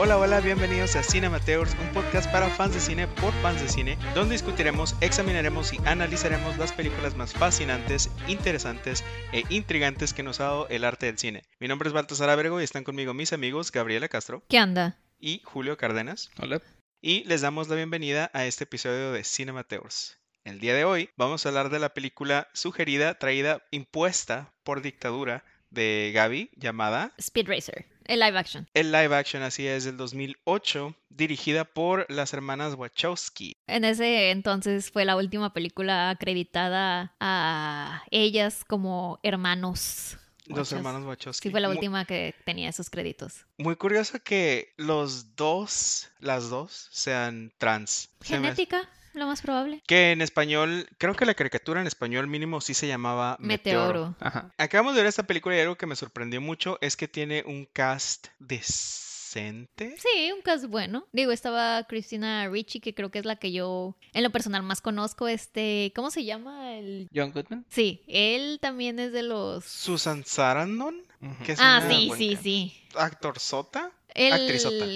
Hola, 0.00 0.16
hola, 0.16 0.38
bienvenidos 0.38 0.94
a 0.94 1.02
Cinemateurs, 1.02 1.74
un 1.80 1.92
podcast 1.92 2.30
para 2.30 2.48
fans 2.50 2.72
de 2.72 2.78
cine 2.78 3.08
por 3.08 3.32
fans 3.42 3.60
de 3.60 3.68
cine, 3.68 3.98
donde 4.14 4.34
discutiremos, 4.34 4.94
examinaremos 5.00 5.72
y 5.72 5.78
analizaremos 5.86 6.56
las 6.56 6.72
películas 6.72 7.16
más 7.16 7.32
fascinantes, 7.32 8.08
interesantes 8.28 9.04
e 9.32 9.42
intrigantes 9.50 10.14
que 10.14 10.22
nos 10.22 10.38
ha 10.38 10.44
dado 10.44 10.68
el 10.68 10.84
arte 10.84 11.06
del 11.06 11.18
cine. 11.18 11.42
Mi 11.58 11.66
nombre 11.66 11.88
es 11.88 11.92
Baltasar 11.92 12.30
Abrego 12.30 12.60
y 12.60 12.64
están 12.64 12.84
conmigo 12.84 13.12
mis 13.12 13.32
amigos 13.32 13.72
Gabriela 13.72 14.08
Castro 14.08 14.44
¿Qué 14.48 14.58
anda? 14.58 15.00
y 15.18 15.42
Julio 15.44 15.76
Cárdenas. 15.76 16.30
Hola. 16.40 16.62
Y 17.00 17.24
les 17.24 17.40
damos 17.40 17.68
la 17.68 17.74
bienvenida 17.74 18.30
a 18.34 18.46
este 18.46 18.64
episodio 18.64 19.10
de 19.10 19.24
Cinemateurs. 19.24 20.20
El 20.44 20.60
día 20.60 20.74
de 20.74 20.84
hoy 20.84 21.10
vamos 21.16 21.44
a 21.44 21.48
hablar 21.48 21.70
de 21.70 21.80
la 21.80 21.92
película 21.92 22.46
sugerida, 22.54 23.18
traída, 23.18 23.66
impuesta 23.72 24.54
por 24.62 24.80
dictadura 24.80 25.44
de 25.70 26.12
Gaby, 26.14 26.50
llamada 26.54 27.12
Speed 27.18 27.48
Racer, 27.48 27.86
el 28.08 28.20
live 28.20 28.38
action. 28.38 28.66
El 28.74 28.90
live 28.90 29.14
action, 29.14 29.42
así 29.42 29.66
es, 29.66 29.84
del 29.84 29.96
2008, 29.96 30.94
dirigida 31.10 31.64
por 31.64 32.10
las 32.10 32.32
hermanas 32.32 32.74
Wachowski. 32.74 33.56
En 33.66 33.84
ese 33.84 34.30
entonces 34.30 34.90
fue 34.90 35.04
la 35.04 35.14
última 35.16 35.52
película 35.52 36.10
acreditada 36.10 37.14
a 37.20 38.02
ellas 38.10 38.64
como 38.66 39.20
hermanos. 39.22 40.16
Los 40.46 40.58
Wachowski. 40.58 40.74
hermanos 40.76 41.06
Wachowski. 41.06 41.48
Sí, 41.48 41.52
fue 41.52 41.60
la 41.60 41.68
última 41.68 42.06
que 42.06 42.34
tenía 42.46 42.70
esos 42.70 42.88
créditos. 42.88 43.44
Muy 43.58 43.76
curioso 43.76 44.18
que 44.24 44.72
los 44.78 45.36
dos, 45.36 46.10
las 46.18 46.48
dos, 46.48 46.88
sean 46.90 47.52
trans. 47.58 48.08
Genética, 48.22 48.88
lo 49.18 49.26
más 49.26 49.42
probable. 49.42 49.82
Que 49.86 50.12
en 50.12 50.20
español, 50.22 50.88
creo 50.98 51.14
que 51.14 51.26
la 51.26 51.34
caricatura 51.34 51.80
en 51.80 51.86
español 51.86 52.26
mínimo 52.26 52.60
sí 52.60 52.74
se 52.74 52.86
llamaba 52.86 53.36
Meteoro. 53.40 54.08
Meteoro. 54.08 54.16
Ajá. 54.20 54.52
Acabamos 54.58 54.94
de 54.94 55.02
ver 55.02 55.08
esta 55.08 55.24
película 55.24 55.56
y 55.56 55.60
algo 55.60 55.76
que 55.76 55.86
me 55.86 55.96
sorprendió 55.96 56.40
mucho 56.40 56.78
es 56.80 56.96
que 56.96 57.08
tiene 57.08 57.42
un 57.46 57.66
cast 57.66 58.28
decente. 58.38 59.94
Sí, 59.98 60.32
un 60.34 60.40
caso 60.42 60.68
bueno. 60.68 61.06
Digo, 61.12 61.32
estaba 61.32 61.84
Christina 61.84 62.48
Ricci, 62.48 62.80
que 62.80 62.94
creo 62.94 63.10
que 63.10 63.18
es 63.18 63.24
la 63.26 63.36
que 63.36 63.52
yo 63.52 63.94
en 64.14 64.22
lo 64.22 64.30
personal 64.30 64.62
más 64.62 64.80
conozco. 64.80 65.28
Este, 65.28 65.92
¿cómo 65.94 66.10
se 66.10 66.24
llama? 66.24 66.76
El... 66.76 67.08
John 67.14 67.32
Goodman. 67.32 67.66
Sí, 67.68 68.02
él 68.08 68.58
también 68.60 68.98
es 68.98 69.12
de 69.12 69.22
los... 69.22 69.64
Susan 69.64 70.24
Sarandon, 70.24 71.02
que 71.44 71.52
es 71.52 71.58
Ah, 71.60 71.82
sí, 71.88 72.10
sí, 72.16 72.38
sí. 72.42 72.82
actor 72.94 73.38
sota. 73.38 73.92
El, 74.14 74.32
Actrizota. 74.32 74.86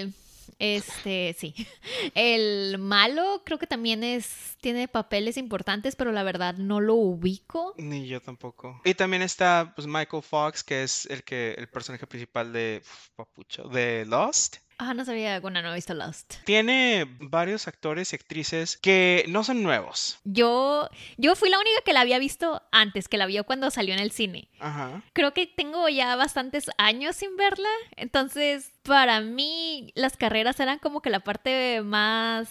Este, 0.63 1.35
sí. 1.37 1.55
El 2.15 2.79
malo 2.79 3.43
creo 3.45 3.59
que 3.59 3.67
también 3.67 4.05
es 4.05 4.57
tiene 4.61 4.87
papeles 4.87 5.37
importantes, 5.37 5.97
pero 5.97 6.13
la 6.13 6.23
verdad 6.23 6.55
no 6.55 6.79
lo 6.79 6.95
ubico. 6.95 7.75
Ni 7.79 8.07
yo 8.07 8.23
tampoco. 8.23 8.81
Y 8.85 8.95
también 8.95 9.23
está 9.23 9.73
pues 9.75 9.89
Michael 9.89 10.23
Fox, 10.23 10.63
que 10.63 10.85
es 10.85 11.07
el 11.07 11.25
que 11.25 11.55
el 11.55 11.69
personaje 11.69 12.07
principal 12.07 12.53
de 12.53 12.81
uf, 12.81 13.09
papucho, 13.17 13.65
de 13.65 14.05
Lost. 14.07 14.59
Ah, 14.79 14.95
no 14.95 15.05
sabía, 15.05 15.41
bueno, 15.41 15.63
no 15.63 15.73
he 15.73 15.75
visto 15.75 15.95
Lost. 15.95 16.35
Tiene 16.45 17.07
varios 17.21 17.69
actores 17.69 18.13
y 18.13 18.17
actrices 18.17 18.77
que 18.77 19.25
no 19.29 19.45
son 19.45 19.63
nuevos. 19.63 20.19
Yo, 20.25 20.89
yo 21.17 21.37
fui 21.37 21.51
la 21.51 21.59
única 21.59 21.81
que 21.85 21.93
la 21.93 22.01
había 22.01 22.19
visto 22.19 22.63
antes, 22.73 23.09
que 23.09 23.19
la 23.19 23.27
vio 23.27 23.45
cuando 23.45 23.71
salió 23.71 23.95
en 23.95 24.01
el 24.01 24.11
cine. 24.11 24.49
Ajá. 24.59 25.03
Creo 25.13 25.33
que 25.33 25.47
tengo 25.47 25.89
ya 25.89 26.17
bastantes 26.17 26.71
años 26.79 27.17
sin 27.17 27.37
verla, 27.37 27.69
entonces 27.97 28.73
para 28.83 29.21
mí 29.21 29.93
las 29.95 30.17
carreras 30.17 30.59
eran 30.61 30.79
como 30.79 31.03
que 31.03 31.11
la 31.11 31.21
parte 31.21 31.83
más 31.83 32.49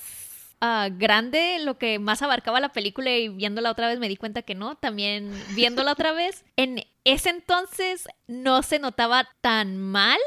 ah, 0.61 0.89
grande, 0.91 1.59
lo 1.59 1.77
que 1.77 1.99
más 1.99 2.21
abarcaba 2.21 2.59
la 2.59 2.71
película 2.71 3.11
y 3.11 3.29
viéndola 3.29 3.71
otra 3.71 3.87
vez 3.87 3.99
me 3.99 4.09
di 4.09 4.15
cuenta 4.15 4.41
que 4.41 4.55
no, 4.55 4.75
también 4.75 5.31
viéndola 5.55 5.91
otra 5.91 6.11
vez, 6.13 6.45
en 6.55 6.83
ese 7.03 7.29
entonces 7.29 8.07
no 8.27 8.63
se 8.63 8.79
notaba 8.79 9.27
tan 9.41 9.77
mal 9.77 10.19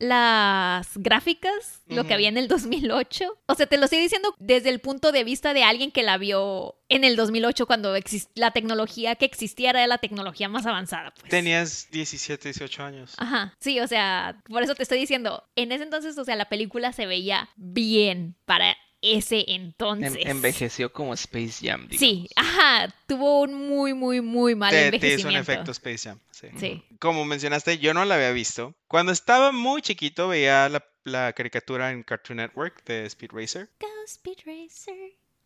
las 0.00 0.96
gráficas, 0.96 1.82
lo 1.86 2.04
que 2.04 2.14
había 2.14 2.30
en 2.30 2.38
el 2.38 2.48
2008. 2.48 3.38
O 3.46 3.54
sea, 3.54 3.66
te 3.66 3.76
lo 3.76 3.84
estoy 3.84 4.00
diciendo 4.00 4.34
desde 4.38 4.70
el 4.70 4.80
punto 4.80 5.12
de 5.12 5.24
vista 5.24 5.52
de 5.52 5.62
alguien 5.62 5.92
que 5.92 6.02
la 6.02 6.16
vio 6.16 6.76
en 6.88 7.04
el 7.04 7.16
2008 7.16 7.66
cuando 7.66 7.94
la 8.34 8.50
tecnología 8.50 9.14
que 9.16 9.26
existía 9.26 9.70
era 9.70 9.86
la 9.86 9.98
tecnología 9.98 10.48
más 10.48 10.64
avanzada. 10.64 11.12
Pues. 11.12 11.28
Tenías 11.28 11.88
17, 11.92 12.48
18 12.48 12.82
años. 12.82 13.14
Ajá, 13.18 13.54
sí, 13.60 13.78
o 13.78 13.86
sea, 13.86 14.40
por 14.48 14.62
eso 14.62 14.74
te 14.74 14.82
estoy 14.82 14.98
diciendo, 14.98 15.44
en 15.54 15.70
ese 15.70 15.84
entonces, 15.84 16.16
o 16.16 16.24
sea, 16.24 16.34
la 16.34 16.48
película 16.48 16.92
se 16.92 17.06
veía 17.06 17.50
bien 17.56 18.36
para 18.46 18.76
ese 19.02 19.44
entonces. 19.48 20.14
Envejeció 20.26 20.92
como 20.92 21.14
Space 21.14 21.66
Jam. 21.66 21.88
Sí, 21.90 22.28
ajá, 22.36 22.94
tuvo 23.06 23.40
un 23.42 23.54
muy, 23.54 23.94
muy, 23.94 24.20
muy 24.20 24.54
mal 24.54 24.70
Te, 24.70 24.90
te 24.90 24.96
hizo 24.96 25.28
un 25.28 25.34
envejecimiento. 25.34 25.52
efecto 25.52 25.70
Space 25.72 26.08
Jam. 26.08 26.18
Sí. 26.30 26.48
Sí. 26.58 26.84
Como 26.98 27.24
mencionaste, 27.24 27.78
yo 27.78 27.94
no 27.94 28.04
la 28.04 28.14
había 28.16 28.32
visto. 28.32 28.74
Cuando 28.88 29.12
estaba 29.12 29.52
muy 29.52 29.82
chiquito 29.82 30.28
veía 30.28 30.68
la, 30.68 30.84
la 31.04 31.32
caricatura 31.32 31.90
en 31.90 32.02
Cartoon 32.02 32.38
Network 32.38 32.84
de 32.84 33.06
Speed 33.06 33.30
Racer. 33.32 33.70
Go 33.80 33.86
Speed 34.06 34.38
Racer, 34.46 34.94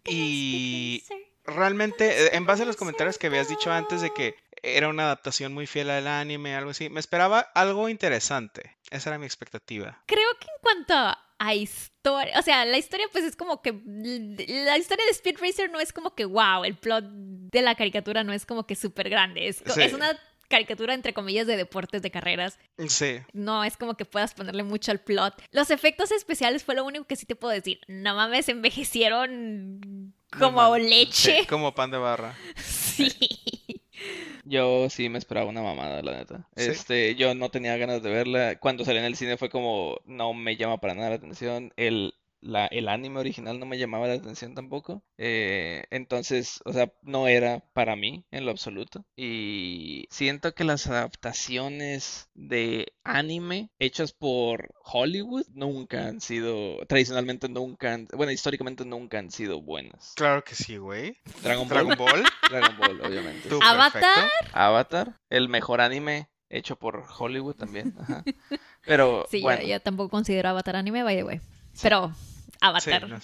go 0.05 0.11
Y 0.13 1.01
Speed 1.03 1.17
Racer. 1.19 1.33
realmente, 1.57 2.25
eh, 2.27 2.31
en 2.35 2.47
base 2.47 2.63
a 2.63 2.67
los 2.67 2.77
comentarios 2.77 3.19
que 3.19 3.27
habías 3.29 3.49
dicho 3.49 3.71
antes 3.73 4.01
de 4.03 4.13
que 4.13 4.37
era 4.63 4.89
una 4.89 5.05
adaptación 5.05 5.53
muy 5.53 5.67
fiel 5.67 5.91
al 5.91 6.07
anime, 6.07 6.55
algo 6.55 6.71
así, 6.71 6.89
me 6.89 6.99
esperaba 7.01 7.41
algo 7.55 7.89
interesante. 7.89 8.77
Esa 8.91 9.11
era 9.11 9.19
mi 9.19 9.27
expectativa. 9.27 10.03
Creo 10.07 10.29
que 10.41 10.47
en 10.47 10.63
cuanto 10.63 10.95
a, 10.95 11.19
a 11.39 11.55
historia, 11.55 12.39
o 12.39 12.43
sea, 12.43 12.65
la 12.65 12.79
historia 12.79 13.07
pues 13.13 13.25
es 13.25 13.37
como 13.37 13.61
que, 13.63 13.73
la 13.87 14.79
historia 14.79 15.05
de 15.05 15.11
Speed 15.11 15.39
Racer 15.41 15.71
no 15.71 15.81
es 15.81 15.93
como 15.93 16.15
que, 16.15 16.25
wow, 16.25 16.65
el 16.65 16.77
plot 16.77 17.05
de 17.09 17.63
la 17.63 17.75
caricatura 17.75 18.23
no 18.25 18.33
es 18.33 18.47
como 18.47 18.67
que 18.67 18.77
súper 18.77 19.09
grande, 19.11 19.49
es, 19.49 19.61
co- 19.63 19.73
Sí. 19.73 19.83
es 19.83 19.93
una 19.93 20.19
caricatura 20.49 20.95
entre 20.95 21.13
comillas 21.15 21.47
de 21.47 21.57
deportes, 21.57 22.03
de 22.03 22.11
carreras. 22.11 22.59
Sí, 22.89 23.19
No 23.33 23.65
es 23.65 23.77
como 23.77 23.97
que 23.97 24.05
puedas 24.05 24.35
ponerle 24.35 24.63
mucho 24.63 24.93
al 24.93 25.01
plot. 25.01 25.43
Los 25.51 25.71
efectos 25.71 26.13
especiales 26.13 26.63
fue 26.63 26.75
lo 26.77 26.85
único 26.85 27.07
que 27.07 27.17
sí 27.17 27.27
te 27.27 27.35
puedo 27.35 27.53
decir. 27.53 27.81
No 27.89 28.15
mames, 28.15 28.49
envejecieron 28.49 30.15
como 30.39 30.77
leche. 30.77 31.41
Sí, 31.41 31.47
como 31.47 31.75
pan 31.75 31.91
de 31.91 31.99
barra. 31.99 32.37
Sí. 32.95 33.11
Yo 34.45 34.91
sí 34.91 35.09
me 35.09 35.19
esperaba 35.19 35.49
una 35.49 35.63
mamada, 35.63 36.03
la 36.03 36.17
neta. 36.19 36.49
¿Sí? 36.57 36.71
Este, 36.71 37.15
yo 37.15 37.35
no 37.35 37.51
tenía 37.51 37.77
ganas 37.77 38.03
de 38.03 38.11
verla. 38.11 38.59
Cuando 38.59 38.85
salí 38.85 38.99
en 38.99 39.05
el 39.05 39.17
cine 39.17 39.37
fue 39.37 39.49
como, 39.49 39.99
no 40.05 40.35
me 40.35 40.57
llama 40.57 40.79
para 40.79 40.95
nada 40.95 41.11
la 41.11 41.17
atención. 41.17 41.73
El, 41.77 42.15
la, 42.45 42.67
el 42.67 42.89
anime 42.89 43.21
original 43.21 43.59
no 43.59 43.67
me 43.67 43.79
llamaba 43.79 44.07
la 44.07 44.15
atención 44.15 44.55
tampoco. 44.55 45.03
Eh, 45.19 45.85
entonces, 45.91 46.61
o 46.67 46.73
sea, 46.73 46.93
no 47.03 47.27
era 47.27 47.65
para 47.73 47.97
mí 47.97 48.25
en 48.31 48.45
lo 48.45 48.51
absoluto. 48.51 49.05
Y 49.17 50.07
siento 50.11 50.55
que 50.55 50.65
las 50.65 50.87
adaptaciones 50.87 52.29
de 52.35 52.93
anime 53.03 53.71
hechas 53.79 54.13
por 54.13 54.75
Hollywood 54.85 55.47
nunca 55.53 56.07
han 56.07 56.21
sido, 56.21 56.79
tradicionalmente 56.87 57.49
nunca 57.49 57.95
han, 57.95 58.07
bueno, 58.15 58.33
históricamente 58.33 58.85
nunca 58.85 59.19
han 59.19 59.31
sido 59.31 59.61
buenas. 59.63 60.13
Claro 60.17 60.45
que 60.45 60.55
sí, 60.55 60.77
güey. 60.77 61.17
Dragon 61.43 61.69
Ball, 61.69 61.69
Dragon 61.69 61.97
Ball. 61.97 62.23
Dragon 62.51 62.77
Ball, 62.79 63.01
obviamente. 63.01 63.49
tú, 63.49 63.59
Avatar. 63.63 64.29
Avatar, 64.53 65.19
el 65.31 65.49
mejor 65.49 65.81
anime 65.81 66.29
hecho 66.51 66.77
por 66.77 67.05
Hollywood 67.19 67.57
también. 67.57 67.95
ajá. 67.99 68.23
Pero 68.85 69.27
Sí, 69.31 69.39
yo- 69.39 69.45
bueno, 69.45 69.63
yo, 69.67 69.81
tampoco 69.81 70.11
considero 70.11 70.51
Avatar 70.51 70.77
anime, 70.77 71.03
by 71.03 71.17
the 71.17 71.25
way. 71.25 71.41
Pero 71.83 72.13
Avatar. 72.65 73.21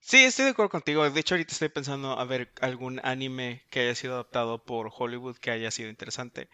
Sí, 0.00 0.24
estoy 0.24 0.46
de 0.46 0.50
acuerdo 0.50 0.70
contigo. 0.70 1.08
De 1.08 1.20
hecho, 1.20 1.34
ahorita 1.34 1.52
estoy 1.52 1.68
pensando 1.68 2.18
a 2.18 2.24
ver 2.24 2.50
algún 2.60 3.00
anime 3.04 3.62
que 3.70 3.80
haya 3.80 3.94
sido 3.94 4.14
adaptado 4.14 4.58
por 4.58 4.90
Hollywood 4.96 5.36
que 5.36 5.52
haya 5.52 5.70
sido 5.70 5.88
interesante. 5.88 6.48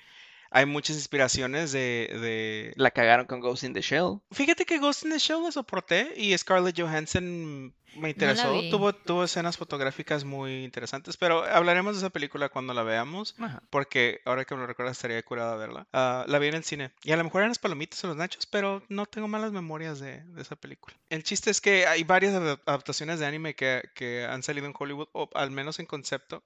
Hay 0.53 0.67
muchas 0.67 0.97
inspiraciones 0.97 1.73
de, 1.73 2.11
de... 2.21 2.73
la 2.77 2.91
cagaron 2.91 3.27
con 3.27 3.41
Ghost 3.41 3.65
in 3.65 3.73
the 3.73 3.81
Shell. 3.81 4.21
Fíjate 4.31 4.67
que 4.67 4.79
Ghost 4.79 5.05
in 5.05 5.11
the 5.11 5.19
Shell 5.19 5.41
lo 5.41 5.51
soporté 5.51 6.13
y 6.17 6.37
Scarlett 6.37 6.79
Johansson 6.79 7.75
me 7.97 8.11
interesó. 8.11 8.61
Tuvo, 8.71 8.95
tuvo 8.95 9.25
escenas 9.25 9.59
fotográficas 9.59 10.25
muy 10.25 10.65
interesantes, 10.65 11.17
pero 11.19 11.45
hablaremos 11.45 11.95
de 11.95 11.99
esa 11.99 12.11
película 12.11 12.49
cuando 12.49 12.73
la 12.73 12.83
veamos. 12.83 13.35
Ajá. 13.39 13.63
Porque 13.69 14.21
ahora 14.25 14.45
que 14.45 14.55
me 14.55 14.63
lo 14.63 14.67
recuerdas 14.67 14.97
estaría 14.97 15.23
curada 15.23 15.57
verla. 15.57 15.87
Ah, 15.93 16.25
la 16.27 16.39
vi 16.39 16.49
en 16.49 16.55
el 16.55 16.65
cine. 16.65 16.93
Y 17.03 17.13
a 17.13 17.17
lo 17.17 17.25
mejor 17.25 17.43
eran 17.43 17.51
las 17.51 17.59
palomitas 17.59 18.03
o 18.05 18.09
los 18.09 18.17
nachos, 18.17 18.47
pero 18.47 18.83
no 18.89 19.07
tengo 19.07 19.29
malas 19.29 19.53
memorias 19.53 20.01
de, 20.01 20.23
de 20.25 20.43
esa 20.43 20.57
película. 20.57 20.97
El 21.11 21.23
chiste 21.23 21.51
es 21.51 21.61
que 21.61 21.87
hay 21.87 22.03
varias 22.05 22.35
adap- 22.35 22.63
adaptaciones 22.65 23.19
de 23.19 23.27
anime 23.27 23.55
que, 23.55 23.83
que 23.95 24.25
han 24.25 24.43
salido 24.43 24.67
en 24.67 24.75
Hollywood, 24.79 25.09
o 25.13 25.29
al 25.35 25.51
menos 25.51 25.79
en 25.79 25.87
concepto, 25.87 26.45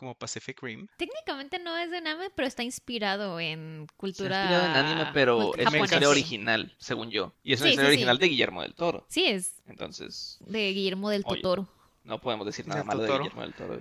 como 0.00 0.14
Pacific 0.14 0.60
Rim. 0.62 0.88
Técnicamente 0.96 1.58
no 1.58 1.76
es 1.76 1.90
de 1.90 1.98
anime, 1.98 2.30
pero 2.34 2.48
está 2.48 2.62
inspirado 2.62 3.38
en 3.38 3.86
cultura. 3.98 4.40
inspirado 4.40 4.64
en 4.66 4.76
anime, 4.86 5.10
pero 5.12 5.54
es 5.54 5.66
una 5.68 5.78
historia 5.78 6.08
original, 6.08 6.74
según 6.78 7.10
yo. 7.10 7.34
Y 7.42 7.52
es 7.52 7.60
una 7.60 7.66
Sí, 7.68 7.72
historia 7.72 7.90
sí, 7.90 7.92
sí. 7.92 7.98
original 7.98 8.18
de 8.18 8.26
Guillermo 8.28 8.62
del 8.62 8.74
Toro. 8.74 9.04
Sí, 9.10 9.26
es 9.26 9.60
Entonces, 9.68 10.38
de 10.40 10.72
Guillermo 10.72 11.10
del 11.10 11.22
Oye. 11.26 11.42
Totoro. 11.42 11.68
no 12.04 12.18
podemos 12.18 12.46
decir 12.46 12.66
nada 12.66 12.82
malo 12.82 13.02
de. 13.02 13.12
Guillermo 13.12 13.42
del 13.42 13.52
Toro. 13.54 13.78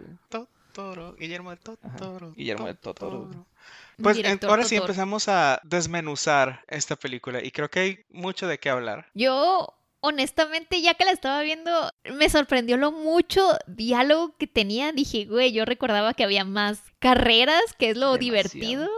Totoro, 0.74 1.16
Guillermo 1.16 1.50
del 1.52 1.60
Totoro. 1.60 2.34
Guillermo 2.34 2.68
del 2.68 2.78
Totoro. 2.78 3.46
Pues 4.02 4.18
en- 4.18 4.40
ahora 4.44 4.64
sí 4.66 4.76
empezamos 4.76 5.28
a 5.30 5.62
desmenuzar 5.64 6.64
esta 6.68 6.96
película 6.98 7.42
y 7.44 7.52
creo 7.52 7.70
que 7.70 7.80
hay 7.80 8.06
mucho 8.10 8.46
de 8.48 8.60
qué 8.60 8.70
hablar. 8.70 9.08
Yo, 9.14 9.74
honestamente, 10.02 10.82
ya 10.82 10.94
que 10.94 11.06
la 11.06 11.12
estaba 11.12 11.42
viendo, 11.42 11.72
me 12.14 12.30
sorprendió 12.30 12.78
lo 12.78 12.92
mucho 12.92 13.58
diálogo 13.68 14.36
que 14.38 14.48
tenía. 14.48 14.92
Dije, 14.92 15.26
güey, 15.26 15.52
yo 15.52 15.66
recordaba 15.66 16.14
que 16.14 16.24
había 16.24 16.46
más 16.46 16.82
carreras, 17.00 17.62
que 17.78 17.90
es 17.90 17.98
lo 17.98 18.14
Demasiado. 18.14 18.20
divertido. 18.20 18.90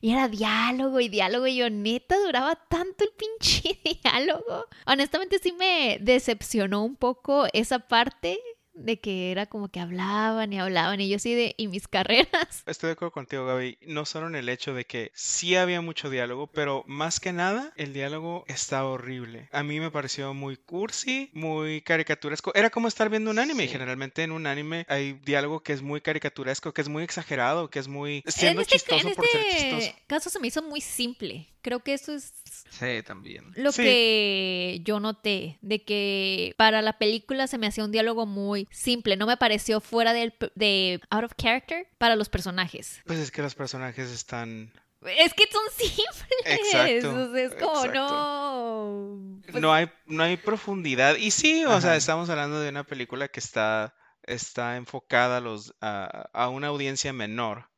Y 0.00 0.12
era 0.12 0.28
diálogo 0.28 1.00
y 1.00 1.08
diálogo. 1.08 1.46
Y 1.46 1.56
yo, 1.56 1.70
neta, 1.70 2.18
duraba 2.18 2.56
tanto 2.68 3.04
el 3.04 3.10
pinche 3.10 3.80
diálogo. 4.02 4.66
Honestamente, 4.86 5.38
sí 5.38 5.52
me 5.52 5.98
decepcionó 6.00 6.84
un 6.84 6.96
poco 6.96 7.46
esa 7.52 7.78
parte 7.78 8.38
de 8.78 8.98
que 8.98 9.30
era 9.30 9.46
como 9.46 9.68
que 9.68 9.80
hablaban 9.80 10.52
y 10.52 10.58
hablaban. 10.58 11.00
Y 11.00 11.08
yo 11.08 11.18
sí 11.18 11.34
de, 11.34 11.54
¿y 11.56 11.68
mis 11.68 11.88
carreras? 11.88 12.62
Estoy 12.66 12.88
de 12.88 12.92
acuerdo 12.92 13.12
contigo, 13.12 13.46
Gaby. 13.46 13.78
No 13.82 14.04
solo 14.04 14.28
en 14.28 14.34
el 14.34 14.48
hecho 14.48 14.74
de 14.74 14.84
que 14.84 15.10
sí 15.14 15.56
había 15.56 15.80
mucho 15.80 16.10
diálogo, 16.10 16.46
pero 16.46 16.84
más 16.86 17.20
que 17.20 17.32
nada, 17.32 17.72
el 17.76 17.92
diálogo 17.92 18.44
estaba 18.48 18.88
horrible. 18.88 19.48
A 19.52 19.62
mí 19.62 19.80
me 19.80 19.90
pareció 19.90 20.34
muy 20.34 20.56
cursi, 20.56 21.30
muy 21.32 21.82
caricaturesco. 21.82 22.54
Era 22.54 22.70
como 22.70 22.88
estar 22.88 23.10
viendo 23.10 23.30
un 23.30 23.38
anime. 23.38 23.64
y 23.64 23.66
Sí. 23.66 23.72
Generalmente 23.72 24.22
en 24.22 24.32
un 24.32 24.46
anime 24.46 24.86
hay 24.88 25.14
diálogo 25.24 25.60
que 25.60 25.72
es 25.72 25.82
muy 25.82 26.00
caricaturesco, 26.00 26.72
que 26.72 26.80
es 26.80 26.88
muy 26.88 27.02
exagerado, 27.02 27.68
que 27.70 27.78
es 27.78 27.88
muy... 27.88 28.22
siendo 28.26 28.60
en 28.60 28.66
este, 28.66 28.78
chistoso 28.78 29.08
en 29.08 29.14
por 29.14 29.26
ser 29.26 29.40
este 29.40 29.70
chistoso. 29.70 29.98
caso 30.06 30.30
se 30.30 30.38
me 30.40 30.48
hizo 30.48 30.62
muy 30.62 30.80
simple. 30.80 31.48
Creo 31.68 31.80
que 31.80 31.92
eso 31.92 32.14
es 32.14 32.32
Sí, 32.70 33.02
también. 33.04 33.52
lo 33.56 33.72
Sí. 33.72 33.82
que 33.82 34.80
yo 34.84 35.00
noté, 35.00 35.58
de 35.60 35.84
que 35.84 36.54
para 36.56 36.80
la 36.80 36.96
película 36.96 37.46
se 37.46 37.58
me 37.58 37.66
hacía 37.66 37.84
un 37.84 37.92
diálogo 37.92 38.24
muy 38.24 38.66
simple, 38.70 39.16
no 39.18 39.26
me 39.26 39.36
pareció 39.36 39.82
fuera 39.82 40.14
del, 40.14 40.32
de 40.54 40.98
out 41.10 41.24
of 41.24 41.32
character 41.36 41.86
para 41.98 42.16
los 42.16 42.30
personajes. 42.30 43.02
Pues 43.04 43.18
es 43.18 43.30
que 43.30 43.42
los 43.42 43.54
personajes 43.54 44.10
están... 44.10 44.72
Es 45.02 45.34
que 45.34 45.44
son 45.52 45.62
simples. 45.76 46.24
Exacto, 46.46 46.68
o 47.28 47.32
sea, 47.34 47.42
es 47.42 47.54
como 47.54 47.84
exacto. 47.84 47.92
no. 47.94 49.40
pues, 49.50 49.60
No 49.62 49.74
hay, 49.74 49.90
no 50.06 50.22
hay 50.22 50.38
profundidad. 50.38 51.16
Y 51.16 51.30
sí, 51.32 51.66
o 51.66 51.80
sea, 51.82 51.96
estamos 51.96 52.30
hablando 52.30 52.60
de 52.60 52.70
una 52.70 52.84
película 52.84 53.28
que 53.28 53.40
está, 53.40 53.94
está 54.22 54.76
enfocada 54.76 55.36
a, 55.36 55.40
los, 55.40 55.74
a, 55.82 56.30
a 56.32 56.48
una 56.48 56.68
audiencia 56.68 57.12
menor. 57.12 57.68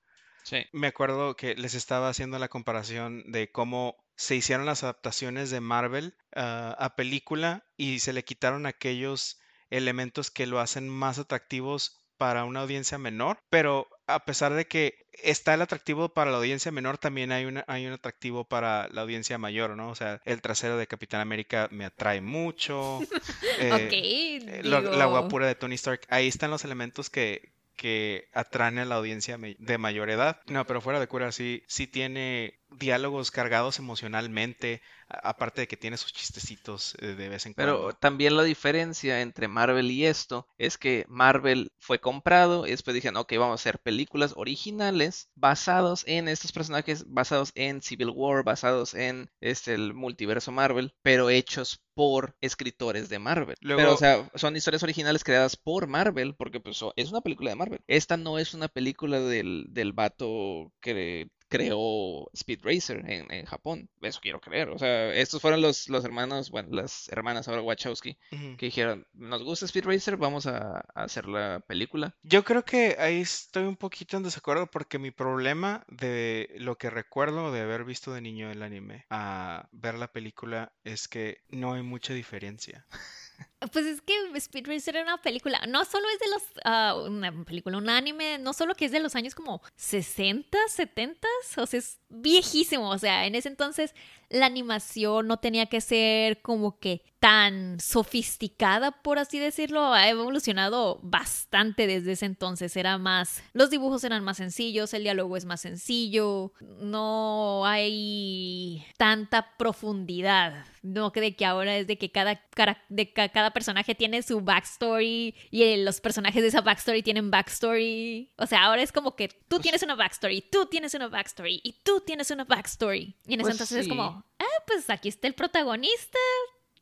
Sí. 0.42 0.64
Me 0.72 0.88
acuerdo 0.88 1.37
que 1.37 1.54
les 1.54 1.75
estaba 1.75 2.08
haciendo 2.08 2.38
la 2.38 2.48
comparación 2.48 3.31
de 3.31 3.50
cómo 3.50 3.96
se 4.16 4.37
hicieron 4.37 4.66
las 4.66 4.82
adaptaciones 4.82 5.50
de 5.50 5.60
Marvel 5.60 6.14
ah, 6.34 6.76
a 6.78 6.94
película 6.94 7.64
y 7.76 8.00
se 8.00 8.12
le 8.12 8.25
quitaron 8.25 8.66
aquellos 8.66 9.40
elementos 9.70 10.31
que 10.31 10.46
lo 10.46 10.60
hacen 10.60 10.88
más 10.88 11.19
atractivos 11.19 12.00
para 12.20 12.44
una 12.44 12.60
audiencia 12.60 12.98
menor, 12.98 13.38
pero 13.48 13.88
a 14.06 14.26
pesar 14.26 14.52
de 14.52 14.66
que 14.66 15.06
está 15.22 15.54
el 15.54 15.62
atractivo 15.62 16.10
para 16.10 16.31
la 16.31 16.37
audiencia 16.37 16.70
menor, 16.70 16.98
también 16.98 17.32
hay, 17.32 17.46
una, 17.46 17.64
hay 17.66 17.86
un 17.86 17.94
atractivo 17.94 18.44
para 18.44 18.88
la 18.88 19.00
audiencia 19.00 19.38
mayor, 19.38 19.75
¿no? 19.75 19.88
O 19.88 19.94
sea, 19.94 20.20
el 20.26 20.43
trasero 20.43 20.76
de 20.76 20.86
Capitán 20.86 21.22
América 21.22 21.69
me 21.70 21.86
atrae 21.86 22.20
mucho. 22.20 23.00
eh, 23.58 23.72
ok, 23.72 23.93
eh, 23.93 24.60
la 24.64 24.82
digo, 24.82 25.08
guapura 25.08 25.46
de 25.46 25.54
Tony 25.54 25.76
Stark. 25.76 26.02
Ahí 26.10 26.28
están 26.28 26.50
los 26.50 26.62
elementos 26.62 27.08
que, 27.08 27.54
que 27.76 28.28
atraen 28.32 28.78
a 28.78 28.84
la 28.84 28.96
audiencia 28.96 29.38
de 29.38 29.78
mayor 29.78 30.11
edad. 30.11 30.40
No, 30.46 30.67
pero 30.67 30.81
fuera 30.81 31.00
de 31.00 31.08
cura, 31.08 31.32
sí, 31.32 31.62
sí 31.67 31.87
tiene 31.87 32.59
diálogos 32.78 33.31
cargados 33.31 33.78
emocionalmente, 33.78 34.82
aparte 35.08 35.62
de 35.62 35.69
que 35.69 35.76
tiene 35.76 35.96
sus 35.96 36.12
chistecitos 36.12 36.94
eh, 37.00 37.14
de 37.14 37.28
vez 37.28 37.46
en 37.46 37.55
Pero 37.55 37.78
cuando. 37.78 37.96
también 37.99 38.37
la 38.37 38.43
diferencia 38.43 39.20
entre 39.20 39.49
Marvel 39.49 39.90
y 39.90 40.06
esto 40.06 40.46
es 40.58 40.78
que 40.78 41.05
Marvel 41.08 41.72
fue 41.78 42.00
comprado 42.00 42.67
y 42.67 42.70
después 42.70 42.94
dijeron, 42.94 43.17
ok, 43.17 43.32
vamos 43.38 43.52
a 43.52 43.62
hacer 43.62 43.78
películas 43.78 44.34
originales 44.37 45.28
basados 45.34 46.05
en 46.06 46.28
estos 46.28 46.52
personajes, 46.52 47.05
basados 47.08 47.52
en 47.55 47.82
Civil 47.82 48.11
War, 48.14 48.44
basados 48.44 48.94
en 48.94 49.31
este, 49.40 49.75
el 49.75 49.94
multiverso 49.94 50.52
Marvel, 50.52 50.94
pero 51.02 51.31
hechos 51.31 51.82
por 51.94 52.37
escritores 52.40 53.08
de 53.08 53.19
Marvel. 53.19 53.56
Pero, 53.61 53.93
o 53.93 53.96
sea, 53.96 54.31
son 54.34 54.56
historias 54.56 54.82
originales 54.82 55.25
creadas 55.25 55.56
por 55.56 55.87
Marvel, 55.87 56.34
porque 56.34 56.61
pues, 56.61 56.81
es 56.96 57.11
una 57.11 57.20
película 57.20 57.50
de 57.50 57.56
Marvel. 57.56 57.81
Esta 57.88 58.17
no 58.17 58.38
es 58.38 58.55
una 58.55 58.69
película 58.69 59.20
del, 59.20 59.67
del 59.69 59.93
vato 59.93 60.72
que 60.81 61.28
creó 61.50 62.31
Speed 62.32 62.61
Racer 62.62 63.05
en, 63.11 63.31
en 63.31 63.44
Japón. 63.44 63.91
Eso 64.00 64.20
quiero 64.23 64.41
creer. 64.41 64.70
O 64.70 64.79
sea, 64.79 65.12
estos 65.12 65.43
fueron 65.43 65.61
los, 65.61 65.88
los 65.91 66.05
hermanos, 66.05 66.50
bueno, 66.50 66.69
las 66.70 67.08
hermanas 67.11 67.49
ahora 67.49 67.61
Wachowski, 67.61 68.17
Ujú. 68.32 68.56
que 68.56 68.67
dijeron, 68.67 69.06
nos 69.12 69.43
gusta 69.43 69.67
Speed 69.67 69.85
Racer, 69.85 70.17
vamos 70.17 70.47
a, 70.47 70.79
a 70.94 71.02
hacer 71.02 71.26
la 71.26 71.61
película. 71.67 72.17
Yo 72.23 72.44
creo 72.44 72.64
que 72.64 72.97
ahí 72.99 73.20
estoy 73.20 73.64
un 73.64 73.76
poquito 73.76 74.17
en 74.17 74.23
desacuerdo 74.23 74.69
porque 74.70 74.99
mi 74.99 75.11
problema 75.11 75.85
de 75.88 76.55
lo 76.58 76.79
que 76.79 76.88
recuerdo 76.88 77.53
de 77.53 77.61
haber 77.61 77.85
visto 77.85 78.14
de 78.14 78.20
niño 78.20 78.50
el 78.50 78.62
anime 78.62 79.06
a 79.11 79.69
ver 79.73 79.96
la 79.96 80.12
película 80.12 80.73
es 80.85 81.08
que 81.08 81.43
no 81.49 81.75
hay 81.75 81.82
mucha 81.82 82.14
diferencia. 82.14 82.87
Pues 83.72 83.84
es 83.84 84.00
que 84.00 84.14
Speed 84.36 84.66
Racer 84.66 84.96
era 84.96 85.04
una 85.04 85.20
película, 85.20 85.60
no 85.68 85.84
solo 85.84 86.06
es 86.14 86.18
de 86.18 86.28
los, 86.30 86.42
ah, 86.64 86.94
una 87.06 87.44
película, 87.44 87.76
un 87.76 87.90
anime, 87.90 88.38
no 88.38 88.54
solo 88.54 88.74
que 88.74 88.86
es 88.86 88.92
de 88.92 89.00
los 89.00 89.14
años 89.16 89.34
como 89.34 89.60
60, 89.76 90.56
70, 90.68 91.28
o 91.58 91.66
sea, 91.66 91.78
es 91.78 91.98
viejísimo, 92.08 92.88
o 92.88 92.98
sea, 92.98 93.26
en 93.26 93.34
ese 93.34 93.48
entonces 93.48 93.94
la 94.30 94.46
animación 94.46 95.26
no 95.26 95.38
tenía 95.38 95.66
que 95.66 95.80
ser 95.80 96.40
como 96.40 96.78
que 96.78 97.02
tan 97.18 97.78
sofisticada, 97.80 98.92
por 99.02 99.18
así 99.18 99.38
decirlo, 99.38 99.92
ha 99.92 100.08
evolucionado 100.08 100.98
bastante 101.02 101.86
desde 101.86 102.12
ese 102.12 102.26
entonces, 102.26 102.76
era 102.76 102.96
más, 102.96 103.42
los 103.52 103.68
dibujos 103.70 104.04
eran 104.04 104.24
más 104.24 104.38
sencillos, 104.38 104.94
el 104.94 105.02
diálogo 105.02 105.36
es 105.36 105.44
más 105.44 105.60
sencillo, 105.60 106.52
no 106.80 107.66
hay 107.66 108.86
tanta 108.96 109.56
profundidad, 109.58 110.64
no 110.82 111.12
que 111.12 111.20
de 111.20 111.36
que 111.36 111.44
ahora 111.44 111.76
es 111.76 111.86
de 111.86 111.98
que 111.98 112.10
cada, 112.10 112.40
de 112.88 113.12
ca- 113.12 113.28
cada 113.50 113.55
personaje 113.55 113.94
tiene 113.94 114.23
su 114.23 114.41
backstory 114.41 115.35
y 115.50 115.62
eh, 115.62 115.76
los 115.79 116.00
personajes 116.00 116.41
de 116.43 116.49
esa 116.49 116.61
backstory 116.61 117.02
tienen 117.02 117.31
backstory, 117.31 118.32
o 118.37 118.47
sea, 118.47 118.64
ahora 118.64 118.82
es 118.82 118.93
como 118.93 119.17
que 119.17 119.29
tú 119.29 119.37
Pues- 119.49 119.62
tienes 119.62 119.82
una 119.82 119.94
backstory, 119.97 120.43
tú 120.43 120.67
tienes 120.67 120.94
una 120.94 121.08
backstory 121.08 121.61
y 121.64 121.73
tú 121.82 122.00
tienes 122.00 122.31
una 122.31 122.44
backstory, 122.44 123.17
y 123.26 123.35
en 123.35 123.41
ese 123.41 123.43
Pues 123.49 123.55
entonces 123.55 123.79
es 123.79 123.88
como, 123.88 124.25
ah, 124.38 124.62
pues 124.67 124.88
aquí 124.91 125.08
está 125.08 125.26
el 125.26 125.35
protagonista, 125.35 126.19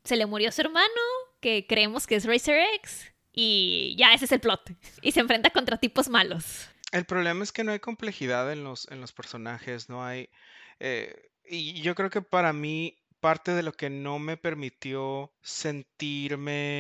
se 0.04 0.16
le 0.16 0.26
murió 0.26 0.52
su 0.52 0.60
hermano, 0.60 0.88
que 1.40 1.66
creemos 1.66 2.06
que 2.06 2.16
es 2.16 2.24
Racer 2.24 2.58
X. 2.76 3.12
Y 3.32 3.94
ya 3.96 4.12
ese 4.14 4.24
es 4.24 4.32
el 4.32 4.40
plot. 4.40 4.72
Y 5.00 5.12
se 5.12 5.20
enfrenta 5.20 5.50
contra 5.50 5.76
tipos 5.76 6.08
malos. 6.08 6.68
El 6.90 7.04
problema 7.04 7.44
es 7.44 7.52
que 7.52 7.62
no 7.62 7.70
hay 7.70 7.78
complejidad 7.78 8.50
en 8.52 8.64
los, 8.64 8.90
en 8.90 9.00
los 9.00 9.12
personajes, 9.12 9.88
no 9.88 10.04
hay... 10.04 10.28
eh, 10.80 11.14
y 11.50 11.80
yo 11.82 11.94
creo 11.94 12.10
que 12.10 12.20
para 12.20 12.52
mí 12.52 12.97
parte 13.20 13.52
de 13.52 13.62
lo 13.62 13.72
que 13.72 13.90
no 13.90 14.18
me 14.18 14.36
permitió 14.36 15.32
sentirme... 15.42 16.74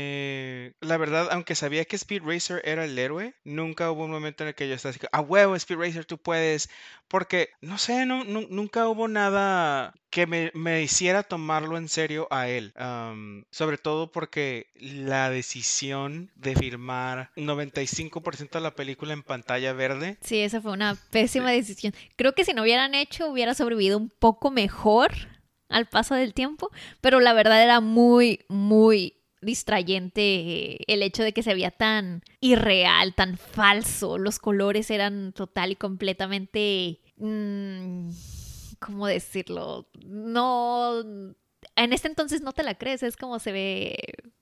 La 0.80 0.96
verdad, 0.96 1.28
aunque 1.30 1.54
sabía 1.54 1.84
que 1.84 1.96
Speed 1.96 2.22
Racer 2.24 2.62
era 2.64 2.84
el 2.84 2.98
héroe, 2.98 3.34
nunca 3.44 3.90
hubo 3.90 4.04
un 4.04 4.10
momento 4.10 4.44
en 4.44 4.48
el 4.48 4.54
que 4.54 4.68
yo 4.68 4.74
estaba 4.74 4.90
así, 4.90 5.00
a 5.10 5.20
huevo, 5.20 5.54
Speed 5.56 5.78
Racer, 5.78 6.04
tú 6.04 6.18
puedes. 6.18 6.68
Porque, 7.08 7.50
no 7.60 7.78
sé, 7.78 8.06
no, 8.06 8.24
nunca 8.24 8.88
hubo 8.88 9.08
nada 9.08 9.94
que 10.10 10.26
me, 10.26 10.50
me 10.54 10.82
hiciera 10.82 11.22
tomarlo 11.22 11.76
en 11.76 11.88
serio 11.88 12.28
a 12.30 12.48
él. 12.48 12.72
Sobre 13.50 13.78
todo 13.78 14.12
porque 14.12 14.70
la 14.74 15.30
decisión 15.30 16.30
de 16.34 16.54
firmar 16.54 17.30
95% 17.36 18.50
de 18.50 18.60
la 18.60 18.74
película 18.74 19.12
en 19.12 19.22
pantalla 19.22 19.72
verde 19.72 20.18
Sí, 20.20 20.40
esa 20.40 20.60
fue 20.60 20.72
una 20.72 20.96
pésima 21.10 21.50
decisión. 21.50 21.94
Creo 22.16 22.34
que 22.34 22.44
si 22.44 22.52
no 22.52 22.62
hubieran 22.62 22.94
hecho, 22.94 23.28
hubiera 23.28 23.54
sobrevivido 23.54 23.98
un 23.98 24.10
poco 24.10 24.50
mejor 24.50 25.12
al 25.68 25.86
paso 25.86 26.14
del 26.14 26.34
tiempo. 26.34 26.70
Pero 27.00 27.20
la 27.20 27.32
verdad 27.32 27.62
era 27.62 27.80
muy, 27.80 28.44
muy 28.48 29.14
distrayente 29.40 30.20
eh, 30.20 30.78
el 30.88 31.02
hecho 31.02 31.22
de 31.22 31.32
que 31.32 31.42
se 31.42 31.54
veía 31.54 31.70
tan 31.70 32.22
irreal, 32.40 33.14
tan 33.14 33.36
falso. 33.38 34.18
Los 34.18 34.38
colores 34.38 34.90
eran 34.90 35.32
total 35.32 35.72
y 35.72 35.76
completamente... 35.76 37.00
mm, 37.16 38.10
¿Cómo 38.80 39.06
decirlo? 39.06 39.88
No... 40.04 41.02
En 41.74 41.92
este 41.92 42.08
entonces 42.08 42.40
no 42.40 42.52
te 42.52 42.62
la 42.62 42.76
crees, 42.76 43.02
es 43.02 43.16
como 43.16 43.38
se 43.38 43.52
ve... 43.52 43.96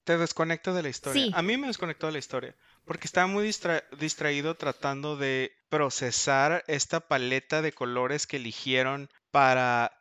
te 0.05 0.17
desconecta 0.19 0.73
de 0.73 0.83
la 0.83 0.89
historia. 0.89 1.25
Sí. 1.25 1.31
A 1.35 1.43
mí 1.43 1.57
me 1.57 1.67
desconectó 1.67 2.07
de 2.07 2.13
la 2.13 2.19
historia 2.19 2.55
porque 2.85 3.07
estaba 3.07 3.27
muy 3.27 3.45
distra- 3.45 3.85
distraído 3.99 4.55
tratando 4.55 5.17
de 5.17 5.53
procesar 5.69 6.65
esta 6.67 7.01
paleta 7.01 7.61
de 7.61 7.73
colores 7.73 8.27
que 8.27 8.37
eligieron 8.37 9.11
para 9.31 9.96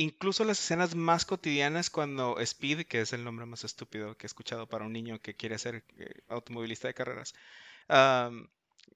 incluso 0.00 0.44
las 0.44 0.58
escenas 0.58 0.94
más 0.94 1.24
cotidianas 1.24 1.90
cuando 1.90 2.40
Speed, 2.40 2.86
que 2.86 3.02
es 3.02 3.12
el 3.12 3.24
nombre 3.24 3.46
más 3.46 3.64
estúpido 3.64 4.16
que 4.16 4.26
he 4.26 4.28
escuchado 4.28 4.66
para 4.66 4.84
un 4.86 4.92
niño 4.92 5.20
que 5.20 5.34
quiere 5.34 5.58
ser 5.58 5.84
eh, 5.98 6.22
automovilista 6.28 6.88
de 6.88 6.94
carreras, 6.94 7.34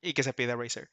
y 0.03 0.15
que 0.15 0.23
se 0.23 0.33
pide 0.33 0.57
racer. 0.57 0.89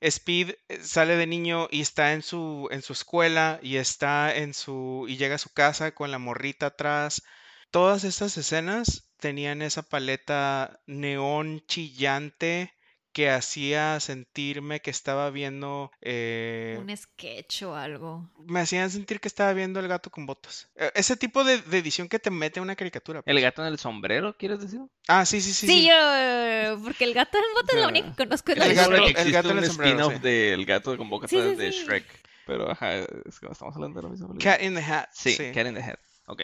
Speed 0.00 0.56
eh, 0.68 0.82
sale 0.82 1.16
de 1.16 1.26
niño 1.26 1.68
y 1.70 1.80
está 1.80 2.12
en 2.12 2.22
su, 2.22 2.68
en 2.70 2.82
su 2.82 2.92
escuela 2.92 3.58
y 3.62 3.76
está 3.76 4.34
en 4.36 4.52
su 4.52 5.06
y 5.08 5.16
llega 5.16 5.36
a 5.36 5.38
su 5.38 5.52
casa 5.52 5.92
con 5.92 6.10
la 6.10 6.18
morrita 6.18 6.66
atrás. 6.66 7.22
Todas 7.70 8.04
estas 8.04 8.36
escenas 8.36 9.04
tenían 9.18 9.62
esa 9.62 9.82
paleta 9.82 10.80
neón 10.86 11.64
chillante 11.66 12.75
que 13.16 13.30
hacía 13.30 13.98
sentirme 13.98 14.80
que 14.80 14.90
estaba 14.90 15.30
viendo... 15.30 15.90
eh, 16.02 16.76
Un 16.78 16.94
sketch 16.94 17.62
o 17.62 17.74
algo. 17.74 18.28
me 18.46 18.60
hacían 18.60 18.90
sentir 18.90 19.20
que 19.20 19.28
estaba 19.28 19.54
viendo 19.54 19.80
el 19.80 19.88
gato 19.88 20.10
con 20.10 20.26
botas. 20.26 20.68
Eh, 20.76 20.90
Ese 20.94 21.16
tipo 21.16 21.42
de, 21.42 21.62
de 21.62 21.78
edición 21.78 22.10
que 22.10 22.18
te 22.18 22.30
mete 22.30 22.60
una 22.60 22.76
caricatura. 22.76 23.20
¿El 23.24 23.36
pues. 23.36 23.42
gato 23.42 23.62
en 23.62 23.68
el 23.68 23.78
sombrero, 23.78 24.36
quieres 24.36 24.60
decir? 24.60 24.80
Ah, 25.08 25.24
sí, 25.24 25.40
sí, 25.40 25.54
sí. 25.54 25.66
Sí, 25.66 25.72
sí. 25.80 25.88
yo, 25.88 26.78
porque 26.84 27.04
el 27.04 27.14
gato 27.14 27.38
en 27.38 27.54
botas 27.54 27.74
es 27.76 27.80
lo 27.82 27.88
único 27.88 28.10
que 28.10 28.16
conozco. 28.26 28.52
El 28.52 28.58
la 28.58 28.66
gato- 28.74 28.92
el 29.06 29.32
gato 29.32 29.50
en 29.50 29.58
el 29.58 29.64
sombrero, 29.64 29.90
spin-off 29.92 30.12
sí. 30.16 30.20
del 30.20 30.66
gato 30.66 30.96
con 30.98 31.08
boca 31.08 31.26
Sí, 31.26 31.36
sí, 31.40 31.54
de 31.54 31.72
sí. 31.72 31.84
Shrek. 31.86 32.04
Pero 32.46 32.70
ajá, 32.70 32.96
es 32.96 33.40
que 33.40 33.46
no 33.46 33.52
estamos 33.52 33.74
hablando 33.76 33.98
de 33.98 34.02
la 34.04 34.10
misma 34.10 34.28
película. 34.28 34.52
Cat 34.58 34.62
in 34.62 34.74
the 34.74 34.82
Hat. 34.82 35.08
Sí, 35.14 35.32
sí. 35.32 35.52
Cat 35.54 35.66
in 35.66 35.74
the 35.74 35.82
Hat. 35.82 35.98
Ok. 36.26 36.42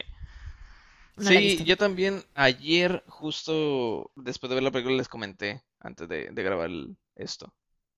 No 1.17 1.29
Sí, 1.29 1.63
yo 1.63 1.77
también 1.77 2.23
ayer, 2.33 3.03
justo 3.07 4.09
después 4.15 4.49
de 4.49 4.55
ver 4.55 4.63
la 4.63 4.71
película, 4.71 4.95
les 4.97 5.07
comenté, 5.07 5.61
antes 5.83 6.07
de, 6.09 6.31
grabar 6.33 6.69
esto, 7.15 7.53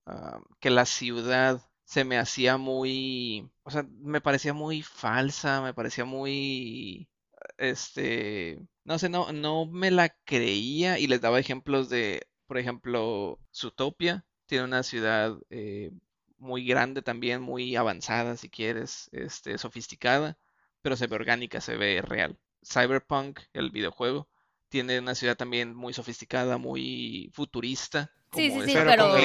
ah, 0.06 0.40
que 0.60 0.70
la 0.70 0.86
ciudad 0.86 1.62
se 1.86 2.04
me 2.04 2.18
hacía 2.18 2.58
muy, 2.58 3.50
o 3.64 3.72
sea, 3.72 3.84
me 4.02 4.22
parecía 4.22 4.54
muy 4.54 4.82
falsa, 4.84 5.62
me 5.62 5.74
parecía 5.74 6.06
muy, 6.06 7.10
este, 7.58 8.60
no 8.84 9.00
sé, 9.00 9.10
no, 9.10 9.32
no 9.34 9.66
me 9.68 9.92
la 9.92 10.10
creía 10.26 11.00
y 11.00 11.08
les 11.08 11.22
daba 11.22 11.40
ejemplos 11.40 11.90
de, 11.90 12.28
por 12.48 12.58
ejemplo, 12.58 13.40
Zootopia 13.54 14.26
tiene 14.48 14.66
una 14.66 14.84
ciudad 14.84 15.38
eh, 15.50 15.92
muy 16.38 16.66
grande 16.66 17.02
también, 17.02 17.42
muy 17.42 17.76
avanzada, 17.76 18.38
si 18.38 18.50
quieres, 18.50 19.10
este, 19.12 19.58
sofisticada, 19.58 20.38
pero 20.82 20.96
se 20.96 21.08
ve 21.08 21.16
orgánica, 21.16 21.62
se 21.62 21.78
ve 21.78 22.02
real. 22.02 22.38
Cyberpunk, 22.64 23.40
el 23.54 23.72
videojuego, 23.72 24.28
tiene 24.76 25.00
una 25.00 25.16
ciudad 25.16 25.38
también 25.38 25.74
muy 25.74 25.94
sofisticada, 25.94 26.58
muy 26.58 27.32
futurista, 27.34 28.12
Sí, 28.34 28.50
como 28.50 28.62
sí, 28.64 28.68
sí, 28.68 28.74
Pero 28.76 28.90
pero- 28.92 29.10
con 29.12 29.22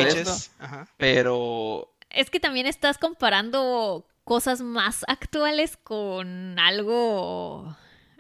Ajá. 0.61 0.89
Es 2.11 2.31
que 2.31 2.39
también 2.39 2.67
estás 2.69 2.99
comparando 2.99 4.07
cosas 4.23 4.61
más 4.61 5.05
actuales 5.09 5.77
con 5.77 6.57
algo. 6.61 7.77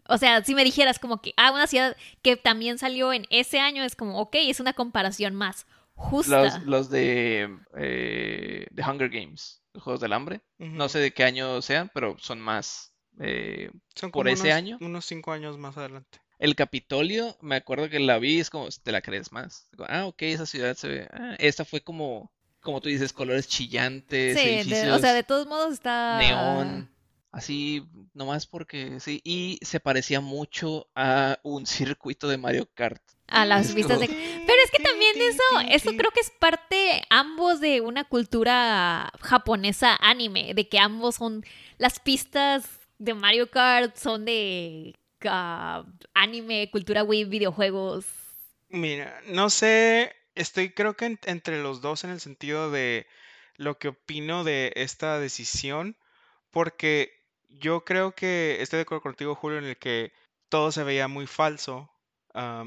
O 0.08 0.18
sea, 0.18 0.42
si 0.44 0.56
me 0.56 0.64
dijeras 0.64 0.98
como 0.98 1.22
que, 1.22 1.32
ah, 1.36 1.52
una 1.52 1.68
ciudad 1.68 1.96
que 2.22 2.36
también 2.36 2.78
salió 2.78 3.12
en 3.12 3.26
ese 3.30 3.60
año, 3.60 3.84
es 3.84 3.94
como, 3.94 4.18
ok, 4.20 4.34
es 4.40 4.58
una 4.58 4.72
comparación 4.72 5.36
más 5.36 5.66
justa. 5.94 6.42
los, 6.42 6.62
los 6.64 6.90
de 6.90 7.56
eh, 7.76 8.66
The 8.74 8.82
Hunger 8.82 9.08
Games, 9.10 9.62
los 9.72 9.84
Juegos 9.84 10.00
del 10.00 10.12
Hambre, 10.12 10.40
no 10.58 10.88
sé 10.88 10.98
de 10.98 11.12
qué 11.12 11.22
año 11.22 11.62
sean, 11.62 11.90
pero 11.94 12.16
son 12.18 12.40
más 12.40 12.92
eh, 13.20 13.70
Son 13.94 14.10
por 14.10 14.24
como 14.24 14.32
ese 14.34 14.44
unos- 14.48 14.54
año. 14.56 14.78
Unos 14.80 15.04
cinco 15.04 15.30
años 15.30 15.58
más 15.58 15.76
adelante. 15.76 16.18
El 16.40 16.56
Capitolio, 16.56 17.36
me 17.42 17.54
acuerdo 17.56 17.88
que 17.88 18.00
la 18.00 18.18
vi, 18.18 18.40
es 18.40 18.50
como, 18.50 18.66
te 18.82 18.90
la 18.92 19.02
crees 19.02 19.30
más. 19.30 19.68
Ah, 19.88 20.06
ok, 20.06 20.22
esa 20.22 20.46
ciudad 20.46 20.74
se 20.74 20.88
ve. 20.88 21.08
ah, 21.12 21.36
esta 21.38 21.64
fue 21.64 21.82
como, 21.82 22.32
como 22.60 22.80
tú 22.80 22.88
dices, 22.88 23.12
colores 23.12 23.46
chillantes, 23.46 24.38
Sí, 24.40 24.70
de- 24.70 24.90
o 24.90 24.98
sea, 24.98 25.12
de 25.14 25.22
todos 25.22 25.46
modos 25.46 25.74
está. 25.74 26.18
neón, 26.18 26.90
así, 27.30 27.84
nomás 28.14 28.46
porque 28.46 28.98
sí. 29.00 29.20
Y 29.22 29.58
se 29.62 29.80
parecía 29.80 30.20
mucho 30.22 30.88
a 30.94 31.38
un 31.42 31.66
circuito 31.66 32.26
de 32.26 32.38
Mario 32.38 32.68
Kart. 32.74 33.02
A 33.28 33.44
las 33.44 33.66
Es 33.66 33.74
vistas 33.74 34.00
de. 34.00 34.08
Pero 34.08 34.58
es 34.64 34.70
que 34.72 34.82
también 34.82 35.14
eso, 35.20 35.42
eso 35.70 35.90
creo 35.96 36.10
que 36.10 36.18
es 36.20 36.30
parte 36.40 37.02
ambos 37.10 37.60
de 37.60 37.80
una 37.80 38.02
cultura 38.04 39.12
japonesa 39.20 39.94
anime, 40.00 40.52
de 40.54 40.68
que 40.68 40.78
ambos 40.80 41.16
son 41.16 41.44
las 41.78 42.00
pistas 42.00 42.64
de 42.98 43.14
Mario 43.14 43.48
Kart 43.50 43.96
son 43.96 44.24
de 44.24 44.96
anime, 46.14 46.70
cultura 46.70 47.02
Wii, 47.04 47.24
videojuegos. 47.24 48.06
Mira, 48.68 49.20
no 49.26 49.50
sé, 49.50 50.14
estoy 50.34 50.70
creo 50.72 50.94
que 50.94 51.06
en- 51.06 51.18
entre 51.24 51.62
los 51.62 51.80
dos 51.80 52.04
en 52.04 52.10
el 52.10 52.20
sentido 52.20 52.70
de 52.70 53.06
lo 53.56 53.78
que 53.78 53.88
opino 53.88 54.44
de 54.44 54.72
esta 54.76 55.18
decisión, 55.18 55.96
porque 56.50 57.12
yo 57.48 57.84
creo 57.84 58.12
que 58.14 58.58
estoy 58.60 58.78
de 58.78 58.82
acuerdo 58.82 59.02
contigo, 59.02 59.34
Julio, 59.34 59.58
en 59.58 59.64
el 59.64 59.76
que 59.76 60.12
todo 60.48 60.70
se 60.72 60.84
veía 60.84 61.08
muy 61.08 61.26
falso. 61.26 61.90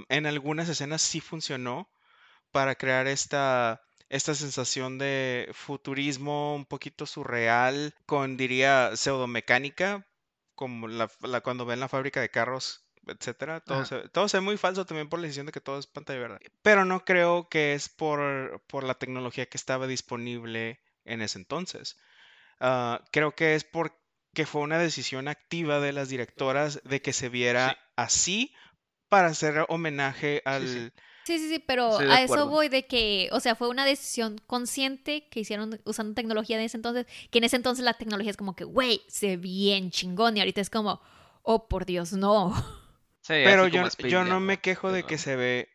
En 0.10 0.26
algunas 0.26 0.68
escenas 0.68 1.02
sí 1.02 1.22
funcionó 1.22 1.90
para 2.52 2.76
crear 2.76 3.08
esta, 3.08 3.82
esta 4.10 4.36
sensación 4.36 4.98
de 4.98 5.50
futurismo 5.54 6.54
un 6.56 6.66
poquito 6.66 7.06
surreal, 7.06 7.96
con, 8.06 8.36
diría, 8.38 8.92
pseudomecánica, 8.96 10.06
como 10.56 10.88
la, 10.88 11.10
la- 11.22 11.42
cuando 11.42 11.66
ven 11.66 11.80
la 11.80 11.90
fábrica 11.90 12.22
de 12.22 12.30
carros, 12.30 12.86
etcétera. 13.08 13.60
Todo 13.60 13.86
se, 13.86 14.08
todo 14.10 14.28
se 14.28 14.38
ve 14.38 14.42
muy 14.42 14.58
falso 14.58 14.86
también 14.86 15.10
por 15.10 15.20
la 15.20 15.24
decisión 15.24 15.46
de 15.46 15.52
que 15.52 15.62
todo 15.62 15.78
es 15.80 15.88
pantalla 15.88 16.20
verde. 16.20 16.40
Pero 16.62 16.86
no 16.86 17.04
creo 17.06 17.50
que 17.50 17.74
es 17.74 17.90
por, 17.90 18.62
por 18.68 18.84
la 18.84 18.94
tecnología 18.96 19.46
que 19.48 19.58
estaba 19.58 19.88
disponible 19.88 20.80
en 21.06 21.22
ese 21.22 21.38
entonces. 21.40 21.98
Ah, 22.60 23.04
creo 23.12 23.36
que 23.36 23.56
es 23.56 23.64
porque 23.64 24.46
fue 24.46 24.62
una 24.62 24.78
decisión 24.80 25.28
activa 25.28 25.80
de 25.80 25.92
las 25.94 26.10
directoras 26.10 26.82
de 26.84 27.02
que 27.02 27.12
se 27.14 27.30
viera 27.30 27.70
Sí. 27.72 27.76
así 27.98 28.56
para 29.10 29.28
hacer 29.28 29.66
homenaje 29.70 30.42
al... 30.46 30.68
sí. 30.68 30.80
Sí, 30.80 30.92
sí, 31.26 31.50
sí, 31.50 31.60
pero 31.60 31.92
Estoy 31.92 32.08
de 32.08 32.14
a 32.14 32.22
eso 32.24 32.48
voy 32.48 32.70
de 32.70 32.86
que, 32.86 33.30
o 33.32 33.40
sea, 33.40 33.56
fue 33.56 33.70
una 33.70 33.86
decisión 33.86 34.40
consciente 34.48 35.28
que 35.30 35.40
hicieron 35.42 35.80
usando 35.86 36.14
tecnología 36.14 36.58
de 36.58 36.66
ese 36.66 36.78
entonces, 36.78 37.06
que 37.32 37.38
en 37.40 37.44
ese 37.46 37.56
entonces 37.56 37.84
la 37.86 37.94
tecnología 37.94 38.32
es 38.32 38.38
como 38.38 38.56
que, 38.56 38.64
güey, 38.64 39.02
se 39.08 39.28
ve 39.28 39.38
bien 39.38 39.92
chingón 39.92 40.36
y 40.38 40.40
ahorita 40.42 40.62
es 40.62 40.70
como, 40.70 41.02
oh, 41.42 41.68
por 41.68 41.86
Dios, 41.86 42.14
no. 42.14 42.54
Sí, 43.26 43.36
Pero 43.46 43.68
yo, 43.70 43.88
yo 44.00 44.26
no 44.26 44.42
me 44.42 44.60
quejo 44.60 44.92
de 44.92 45.00
pero- 45.00 45.08
que 45.08 45.18
se 45.18 45.38
ve 45.38 45.70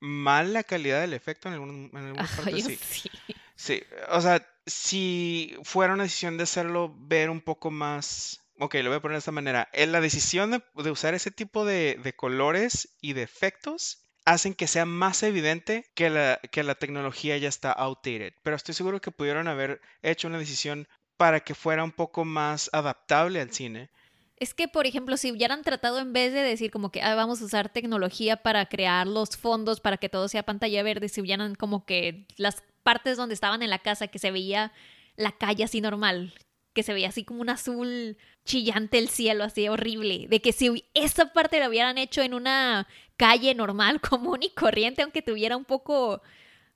mal 0.00 0.52
la 0.52 0.62
calidad 0.62 1.00
del 1.00 1.14
efecto 1.14 1.48
en, 1.48 1.54
algún- 1.54 1.90
en 1.92 1.98
algunas 1.98 2.30
Ajá, 2.38 2.42
partes, 2.44 2.64
sí. 2.64 2.76
sí. 2.76 3.10
Sí, 3.56 3.82
o 4.10 4.20
sea, 4.20 4.46
si 4.66 5.56
fuera 5.64 5.94
una 5.94 6.04
decisión 6.04 6.36
de 6.36 6.44
hacerlo 6.44 6.94
ver 6.96 7.28
un 7.30 7.40
poco 7.40 7.70
más... 7.72 8.40
Ok, 8.60 8.74
lo 8.76 8.90
voy 8.90 8.98
a 8.98 9.02
poner 9.02 9.16
de 9.16 9.18
esta 9.20 9.32
manera. 9.32 9.68
La 9.74 10.00
decisión 10.00 10.52
de, 10.52 10.62
de 10.82 10.90
usar 10.92 11.14
ese 11.14 11.32
tipo 11.32 11.64
de, 11.64 11.98
de 12.02 12.12
colores 12.14 12.96
y 13.00 13.14
de 13.14 13.22
efectos 13.22 14.01
hacen 14.24 14.54
que 14.54 14.66
sea 14.66 14.84
más 14.84 15.22
evidente 15.22 15.84
que 15.94 16.10
la, 16.10 16.40
que 16.50 16.62
la 16.62 16.74
tecnología 16.74 17.36
ya 17.38 17.48
está 17.48 17.72
outdated. 17.72 18.34
Pero 18.42 18.56
estoy 18.56 18.74
seguro 18.74 19.00
que 19.00 19.10
pudieron 19.10 19.48
haber 19.48 19.80
hecho 20.02 20.28
una 20.28 20.38
decisión 20.38 20.86
para 21.16 21.40
que 21.40 21.54
fuera 21.54 21.84
un 21.84 21.92
poco 21.92 22.24
más 22.24 22.70
adaptable 22.72 23.40
al 23.40 23.52
cine. 23.52 23.90
Es 24.36 24.54
que, 24.54 24.66
por 24.66 24.86
ejemplo, 24.86 25.16
si 25.16 25.30
hubieran 25.30 25.62
tratado 25.62 26.00
en 26.00 26.12
vez 26.12 26.32
de 26.32 26.40
decir 26.40 26.70
como 26.72 26.90
que 26.90 27.00
"Ah, 27.00 27.14
vamos 27.14 27.40
a 27.40 27.44
usar 27.44 27.68
tecnología 27.68 28.36
para 28.36 28.66
crear 28.66 29.06
los 29.06 29.36
fondos 29.36 29.78
para 29.80 29.98
que 29.98 30.08
todo 30.08 30.26
sea 30.28 30.42
pantalla 30.42 30.82
verde, 30.82 31.08
si 31.08 31.20
hubieran 31.20 31.54
como 31.54 31.84
que 31.84 32.26
las 32.36 32.62
partes 32.82 33.16
donde 33.16 33.34
estaban 33.34 33.62
en 33.62 33.70
la 33.70 33.78
casa 33.78 34.08
que 34.08 34.18
se 34.18 34.32
veía 34.32 34.72
la 35.14 35.30
calle 35.30 35.62
así 35.62 35.80
normal, 35.80 36.34
que 36.74 36.82
se 36.82 36.92
veía 36.92 37.08
así 37.08 37.24
como 37.24 37.40
un 37.40 37.50
azul 37.50 38.16
chillante 38.44 38.98
el 38.98 39.08
cielo, 39.08 39.44
así 39.44 39.68
horrible, 39.68 40.26
de 40.28 40.40
que 40.40 40.52
si 40.52 40.84
esa 40.94 41.32
parte 41.32 41.60
la 41.60 41.68
hubieran 41.68 41.98
hecho 41.98 42.22
en 42.22 42.34
una 42.34 42.88
calle 43.16 43.54
normal, 43.54 44.00
común 44.10 44.42
y 44.42 44.50
corriente, 44.50 45.02
aunque 45.02 45.22
tuviera 45.22 45.56
un 45.56 45.64
poco, 45.64 46.22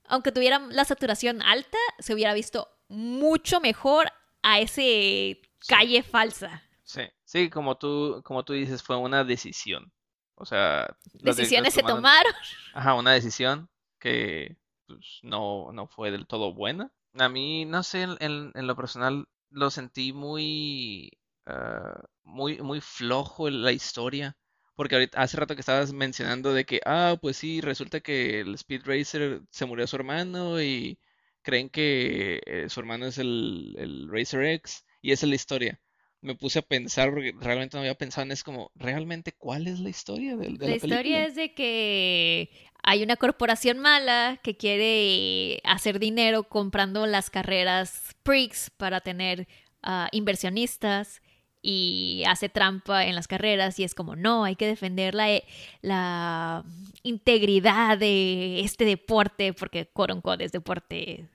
aunque 0.07 0.33
tuviera 0.33 0.59
la 0.71 0.85
saturación 0.85 1.43
alta, 1.43 1.79
se 1.99 2.15
hubiera 2.15 2.35
visto 2.35 2.69
mucho 2.89 3.61
mejor 3.61 4.13
a 4.43 4.61
ese 4.61 5.41
calle 5.69 6.03
falsa. 6.03 6.63
Sí, 6.85 7.03
sí, 7.25 7.51
como 7.51 7.77
tú, 7.77 8.23
como 8.25 8.45
tú 8.45 8.53
dices, 8.53 8.83
fue 8.83 8.97
una 8.97 9.25
decisión. 9.25 9.93
O 10.37 10.45
sea, 10.45 10.87
Decisiones 11.15 11.75
se 11.75 11.83
tomaron-. 11.83 12.35
Ajá, 12.75 12.95
una 12.95 13.13
decisión 13.13 13.69
que 13.99 14.57
pues, 14.87 15.19
no, 15.23 15.73
no 15.73 15.87
fue 15.87 16.11
del 16.11 16.27
todo 16.27 16.53
buena. 16.55 16.93
A 17.19 17.29
mí, 17.29 17.65
no 17.65 17.83
sé, 17.83 18.03
en, 18.03 18.53
en- 18.55 18.67
lo 18.67 18.77
personal 18.77 19.27
lo 19.51 19.71
sentí 19.71 20.13
muy, 20.13 21.11
ah, 21.47 22.01
muy, 22.23 22.59
muy 22.61 22.81
flojo 22.81 23.49
en 23.49 23.63
la 23.63 23.73
historia. 23.73 24.37
Porque 24.77 24.95
ahorita, 24.95 25.21
hace 25.21 25.37
rato 25.37 25.55
que 25.55 25.61
estabas 25.61 25.93
mencionando 25.93 26.53
de 26.55 26.65
que, 26.65 26.81
ah, 26.85 27.17
pues 27.21 27.39
sí, 27.39 27.61
resulta 27.61 28.01
que 28.01 28.41
el 28.41 28.55
Speed 28.55 28.83
Racer 28.85 29.41
se 29.51 29.67
murió 29.67 29.87
su 29.87 29.97
hermano 29.97 30.63
y 30.63 30.99
creen 31.43 31.71
que 31.71 32.41
eh, 32.47 32.67
su 32.69 32.81
hermano 32.81 33.07
es 33.07 33.19
el, 33.19 33.75
el 33.79 34.09
Racer 34.11 34.45
X 34.45 34.85
y 35.03 35.13
esa 35.13 35.27
es 35.27 35.31
la 35.31 35.37
historia. 35.37 35.81
Me 36.21 36.35
puse 36.35 36.59
a 36.59 36.63
pensar 36.63 37.11
porque 37.11 37.35
realmente 37.41 37.77
no 37.77 37.81
había 37.81 37.95
pensado 37.95 38.25
en 38.25 38.33
eso 38.33 38.45
como, 38.45 38.71
¿realmente 38.75 39.33
cuál 39.33 39.67
es 39.67 39.81
la 39.81 39.89
historia 39.89 40.37
de, 40.37 40.49
de 40.49 40.59
La 40.59 40.67
la 40.69 40.77
historia 40.77 41.25
es 41.25 41.35
de 41.35 41.55
que 41.55 42.51
hay 42.83 43.03
una 43.03 43.17
corporación 43.17 43.79
mala 43.79 44.39
que 44.43 44.57
quiere 44.57 45.61
hacer 45.65 45.99
dinero 45.99 46.45
comprando 46.45 47.07
las 47.07 47.31
carreras 47.31 48.15
Prix 48.23 48.71
para 48.71 49.01
tener 49.01 49.49
ah, 49.83 50.09
inversionistas 50.13 51.21
y 51.69 52.23
hace 52.29 52.49
trampa 52.49 53.07
en 53.07 53.17
las 53.17 53.27
carreras 53.27 53.79
y 53.81 53.85
es 53.85 53.93
como, 53.95 54.15
no, 54.15 54.45
hay 54.45 54.55
que 54.55 54.69
defender 54.69 55.17
la, 55.17 55.33
e- 55.33 55.45
la 55.83 56.63
integridad 57.03 57.99
de 57.99 58.61
este 58.61 58.85
deporte 58.85 59.53
porque, 59.53 59.87
quote 59.87 60.13
unquote, 60.13 60.45
es 60.45 60.53
deporte. 60.53 61.27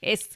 Es, 0.00 0.30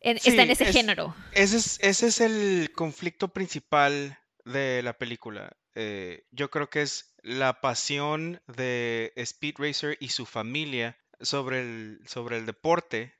en- 0.00 0.18
está 0.18 0.42
en 0.44 0.50
ese 0.52 0.64
es- 0.68 0.72
género. 0.76 1.14
Ese 1.32 1.56
es, 1.56 1.80
ese 1.82 2.06
es 2.06 2.20
el 2.20 2.70
conflicto 2.72 3.28
principal 3.28 4.18
de 4.44 4.82
la 4.82 4.92
película. 4.98 5.56
Eh, 5.74 6.24
yo 6.30 6.48
creo 6.50 6.70
que 6.70 6.82
es 6.82 7.12
la 7.22 7.60
pasión 7.60 8.40
de 8.46 9.12
Speed 9.16 9.54
Racer 9.58 9.96
y 9.98 10.10
su 10.10 10.26
familia 10.26 10.96
sobre 11.20 11.60
el, 11.62 12.00
sobre 12.06 12.36
el 12.36 12.46
deporte 12.46 13.14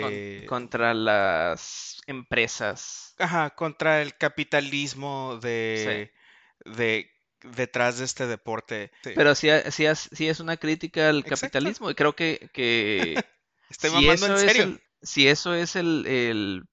Con- 0.00 0.46
contra 0.46 0.94
las 0.94 2.00
empresas. 2.06 3.14
Ajá, 3.18 3.50
contra 3.54 4.02
el 4.02 4.16
capitalismo 4.16 5.38
de, 5.42 6.12
de 6.64 7.10
detrás 7.42 7.98
de 7.98 8.04
este 8.04 8.26
deporte. 8.26 8.90
Sí. 9.02 9.10
Pero 9.14 9.34
sí, 9.34 9.48
sí, 9.70 10.28
es 10.28 10.40
una 10.40 10.56
crítica 10.56 11.08
al 11.10 11.24
Exacto. 11.24 11.30
capitalismo 11.30 11.90
y 11.90 11.94
creo 11.94 12.14
que, 12.16 12.50
que 12.52 13.14
Estoy 13.70 13.90
si 13.90 13.96
mamando 13.96 14.26
en 14.26 14.32
eso 14.32 14.36
es 14.36 14.58
el, 14.58 14.82
si 15.02 15.28
eso 15.28 15.54
es 15.54 15.76
el, 15.76 16.06
el 16.06 16.64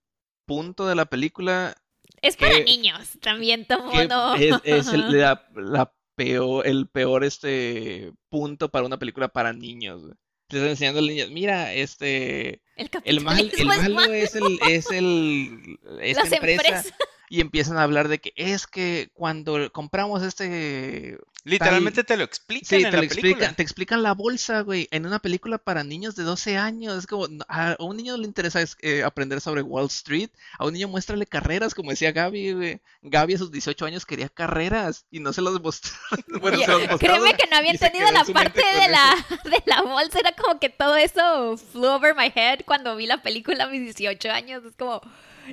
punto 0.46 0.88
de 0.88 0.96
la 0.96 1.06
película, 1.06 1.76
Es 2.22 2.38
para 2.38 2.60
niños 2.60 3.20
también, 3.22 3.68
todo 3.68 3.90
que 3.92 3.98
mundo. 4.00 4.36
es, 4.36 4.56
es 4.64 4.88
el, 4.94 5.12
la, 5.20 5.48
la 5.56 5.94
peor, 6.16 6.66
el 6.68 6.90
peor 6.90 7.24
este 7.24 8.12
punto 8.30 8.70
para 8.72 8.86
una 8.86 8.98
película 9.00 9.28
para 9.30 9.54
niños. 9.54 10.02
están 10.50 10.70
enseñando 10.70 11.00
a 11.00 11.04
los 11.04 11.12
niños, 11.12 11.30
mira, 11.32 11.74
este, 11.74 12.63
El 12.76 12.90
el 13.04 13.22
mal, 13.22 13.40
el 13.40 13.72
es 13.72 13.90
malo 13.90 14.14
es 14.14 14.36
el, 14.36 14.60
es 14.68 14.92
el, 14.92 15.80
esta 16.02 16.24
Las 16.24 16.32
empresa. 16.32 16.84
Y 17.30 17.42
empiezan 17.42 17.78
a 17.78 17.84
hablar 17.84 18.08
de 18.08 18.20
que 18.20 18.34
es 18.36 18.68
que 18.68 19.10
cuando 19.14 19.72
compramos 19.72 20.24
este 20.24 21.18
Literalmente 21.46 22.06
te 22.06 22.16
lo 22.16 22.24
explican 22.24 22.66
Sí, 22.70 22.76
en 22.76 22.84
te 22.84 22.92
la 22.92 23.02
lo 23.04 23.10
película. 23.10 23.30
explican, 23.30 23.56
te 23.56 23.64
explican 23.64 24.02
la 24.04 24.14
bolsa, 24.14 24.62
güey, 24.62 24.88
en 24.92 25.06
una 25.06 25.20
película 25.20 25.58
para 25.58 25.84
niños 25.84 26.16
de 26.16 26.24
12 26.24 26.56
años. 26.58 26.98
Es 26.98 27.06
como, 27.06 27.28
a 27.50 27.76
un 27.80 27.98
niño 27.98 28.14
no 28.14 28.20
le 28.20 28.28
interesa 28.28 28.62
es- 28.62 28.78
eh, 28.82 29.04
aprender 29.04 29.42
sobre 29.42 29.62
Wall 29.62 29.88
Street, 29.88 30.30
a 30.58 30.66
un 30.66 30.72
niño 30.72 30.88
muéstrale 30.88 31.26
carreras, 31.26 31.74
como 31.76 31.90
decía 31.90 32.14
Gaby, 32.14 32.54
güey. 32.54 32.82
Gaby 33.02 33.34
a 33.34 33.38
sus 33.40 33.52
18 33.52 33.86
años 33.86 34.06
quería 34.06 34.30
carreras 34.30 35.06
y 35.12 35.20
no 35.20 35.34
se 35.34 35.42
los 35.42 35.62
mostró. 35.62 35.92
Bueno, 36.42 36.60
se 36.60 36.98
Créeme 36.98 37.34
que 37.36 37.48
no 37.52 37.58
había 37.58 37.72
entendido 37.72 38.08
en 38.08 38.14
la 38.14 38.24
parte 38.24 38.62
de 38.62 38.80
eso. 38.80 38.92
la, 38.92 39.26
de 39.50 39.64
la 39.66 39.82
bolsa. 39.82 40.20
Era 40.20 40.32
como 40.34 40.60
que 40.62 40.70
todo 40.70 40.96
eso 40.96 41.58
flew 41.58 41.90
over 41.92 42.16
my 42.16 42.32
head 42.34 42.62
cuando 42.66 42.96
vi 42.96 43.06
la 43.06 43.22
película 43.22 43.66
a 43.66 43.68
mis 43.68 43.82
18 43.82 44.32
años. 44.32 44.64
Es 44.64 44.78
como, 44.78 45.02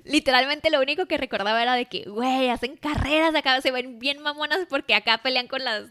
literalmente 0.05 0.71
lo 0.71 0.81
único 0.81 1.07
que 1.07 1.19
recordaba 1.19 1.63
era 1.63 1.75
de 1.75 1.87
que, 1.87 2.05
güey, 2.05 2.49
hacen 2.49 2.77
carreras 2.77 3.35
acá, 3.35 3.61
se 3.61 3.71
ven 3.71 3.99
bien 3.99 4.21
mamonas 4.21 4.61
porque 4.69 4.95
acá 4.95 5.19
pelean 5.19 5.47
con 5.47 5.65
las 5.65 5.85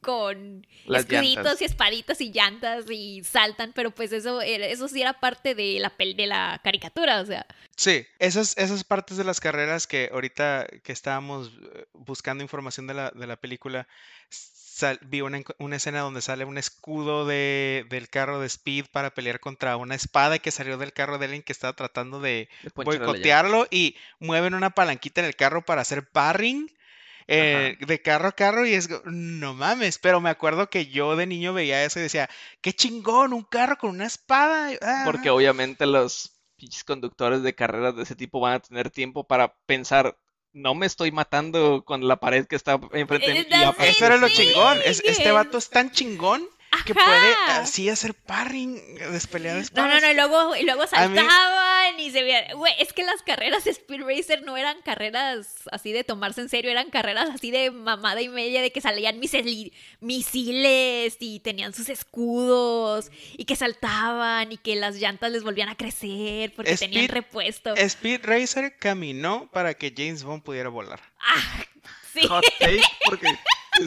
con 0.00 0.66
Las 0.86 1.02
escuditos 1.02 1.44
llantas. 1.44 1.60
y 1.60 1.64
espaditos 1.64 2.20
y 2.20 2.32
llantas 2.32 2.84
y 2.90 3.22
saltan, 3.24 3.72
pero 3.74 3.90
pues 3.90 4.12
eso 4.12 4.40
eso 4.40 4.88
sí 4.88 5.02
era 5.02 5.20
parte 5.20 5.54
de 5.54 5.78
la 5.80 5.92
de 5.98 6.26
la 6.26 6.60
caricatura, 6.64 7.20
o 7.20 7.26
sea, 7.26 7.46
Sí, 7.76 8.06
esas, 8.18 8.56
esas 8.58 8.84
partes 8.84 9.16
de 9.16 9.24
las 9.24 9.40
carreras 9.40 9.86
que 9.86 10.10
ahorita 10.12 10.66
que 10.82 10.92
estábamos 10.92 11.52
eh, 11.74 11.86
buscando 11.94 12.42
información 12.44 12.86
de 12.86 12.94
la, 12.94 13.10
de 13.10 13.26
la 13.26 13.36
película, 13.36 13.86
sal- 14.28 14.98
vi 15.02 15.20
una, 15.22 15.40
una 15.58 15.76
escena 15.76 16.00
donde 16.00 16.20
sale 16.20 16.44
un 16.44 16.58
escudo 16.58 17.24
de, 17.26 17.86
del 17.88 18.08
carro 18.08 18.40
de 18.40 18.46
Speed 18.48 18.86
para 18.92 19.10
pelear 19.14 19.40
contra 19.40 19.76
una 19.76 19.94
espada 19.94 20.38
que 20.38 20.50
salió 20.50 20.76
del 20.78 20.92
carro 20.92 21.18
de 21.18 21.26
alguien 21.26 21.42
que 21.42 21.52
estaba 21.52 21.72
tratando 21.74 22.20
de 22.20 22.48
De 22.62 22.70
boicotearlo 22.74 23.66
y 23.70 23.96
mueven 24.18 24.54
una 24.54 24.70
palanquita 24.70 25.20
en 25.22 25.26
el 25.28 25.36
carro 25.36 25.64
para 25.64 25.80
hacer 25.82 26.06
parring 26.08 26.70
eh, 27.30 27.76
de 27.86 28.02
carro 28.02 28.28
a 28.28 28.32
carro 28.32 28.66
y 28.66 28.74
es, 28.74 28.88
no 29.04 29.54
mames, 29.54 29.98
pero 29.98 30.20
me 30.20 30.30
acuerdo 30.30 30.68
que 30.68 30.86
yo 30.86 31.16
de 31.16 31.26
niño 31.26 31.52
veía 31.54 31.84
eso 31.84 31.98
y 31.98 32.02
decía, 32.02 32.28
qué 32.60 32.72
chingón, 32.72 33.32
un 33.32 33.44
carro 33.44 33.76
con 33.78 33.90
una 33.90 34.06
espada. 34.06 34.70
ah, 34.82 35.02
Porque 35.04 35.30
obviamente 35.30 35.86
los 35.86 36.32
pinches 36.56 36.84
conductores 36.84 37.42
de 37.42 37.54
carreras 37.54 37.96
de 37.96 38.02
ese 38.02 38.16
tipo 38.16 38.40
van 38.40 38.54
a 38.54 38.60
tener 38.60 38.90
tiempo 38.90 39.24
para 39.26 39.54
pensar, 39.66 40.18
no 40.52 40.74
me 40.74 40.86
estoy 40.86 41.12
matando 41.12 41.84
con 41.84 42.06
la 42.06 42.16
pared 42.16 42.46
que 42.46 42.56
está 42.56 42.78
enfrente 42.92 43.26
de 43.28 43.34
mí. 43.34 43.40
Eso 43.90 44.04
era 44.06 44.16
lo 44.18 44.28
chingón. 44.28 44.78
es- 44.84 45.02
este 45.06 45.30
vato 45.32 45.58
es 45.58 45.70
tan 45.70 45.90
chingón 45.92 46.46
que 46.84 46.94
puede 46.94 47.34
así 47.48 47.88
hacer 47.88 48.14
parring, 48.14 48.74
despelear 49.12 49.56
No, 49.56 49.62
espadas. 49.62 49.94
no, 49.94 50.00
no, 50.00 50.10
y 50.12 50.14
luego, 50.14 50.56
y 50.56 50.62
luego 50.64 50.82
mí- 50.82 50.88
saltaban 50.88 51.98
y 52.00 52.10
se 52.10 52.22
veían. 52.22 52.56
Güey, 52.56 52.72
es 52.78 52.92
que 52.92 53.02
las 53.04 53.22
carreras 53.22 53.64
de 53.64 53.70
Speed 53.70 54.02
Racer 54.02 54.42
no 54.42 54.56
eran 54.56 54.80
carreras 54.82 55.48
así 55.72 55.92
de 55.92 56.04
tomarse 56.04 56.40
en 56.40 56.48
serio, 56.48 56.70
eran 56.70 56.90
carreras 56.90 57.28
así 57.30 57.50
de 57.50 57.70
mamada 57.70 58.20
y 58.22 58.28
media, 58.28 58.62
de 58.62 58.72
que 58.72 58.80
salían 58.80 59.20
miseli- 59.20 59.72
misiles 60.00 61.16
y 61.20 61.40
tenían 61.40 61.74
sus 61.74 61.88
escudos 61.88 63.10
y 63.36 63.44
que 63.44 63.56
saltaban 63.56 64.52
y 64.52 64.56
que 64.58 64.76
las 64.76 64.96
llantas 64.96 65.30
les 65.32 65.42
volvían 65.42 65.68
a 65.68 65.76
crecer 65.76 66.52
porque 66.54 66.76
tenían 66.76 67.08
repuesto. 67.08 67.74
Speed 67.76 68.20
Racer 68.24 68.76
caminó 68.78 69.48
para 69.52 69.74
que 69.74 69.92
James 69.96 70.22
Bond 70.22 70.42
pudiera 70.42 70.68
volar. 70.68 71.00
Ah, 71.20 71.64
sí. 72.12 72.26
Hot 72.28 72.44
take, 72.58 72.82
porque 73.06 73.26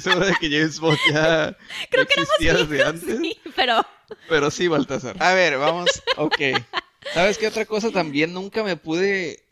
es 0.10 0.16
hora 0.16 0.26
de 0.28 0.36
que 0.40 0.50
James 0.50 0.80
Bond 0.80 0.98
ya 1.12 1.58
Creo 1.90 2.06
que 2.06 2.14
éramos 2.14 2.30
existía 2.30 2.54
desde 2.54 2.76
hijos, 2.78 2.88
antes. 2.90 3.18
sí, 3.20 3.38
pero 3.56 3.86
Pero 4.30 4.52
sí, 4.52 4.68
Baltasar. 4.68 5.16
A 5.22 5.34
ver, 5.34 5.58
vamos. 5.58 5.90
Ok. 6.18 6.38
¿Sabes 7.14 7.38
qué 7.38 7.48
otra 7.48 7.66
cosa 7.66 7.92
también 7.92 8.34
nunca 8.34 8.64
me 8.64 8.78
pude... 8.78 9.44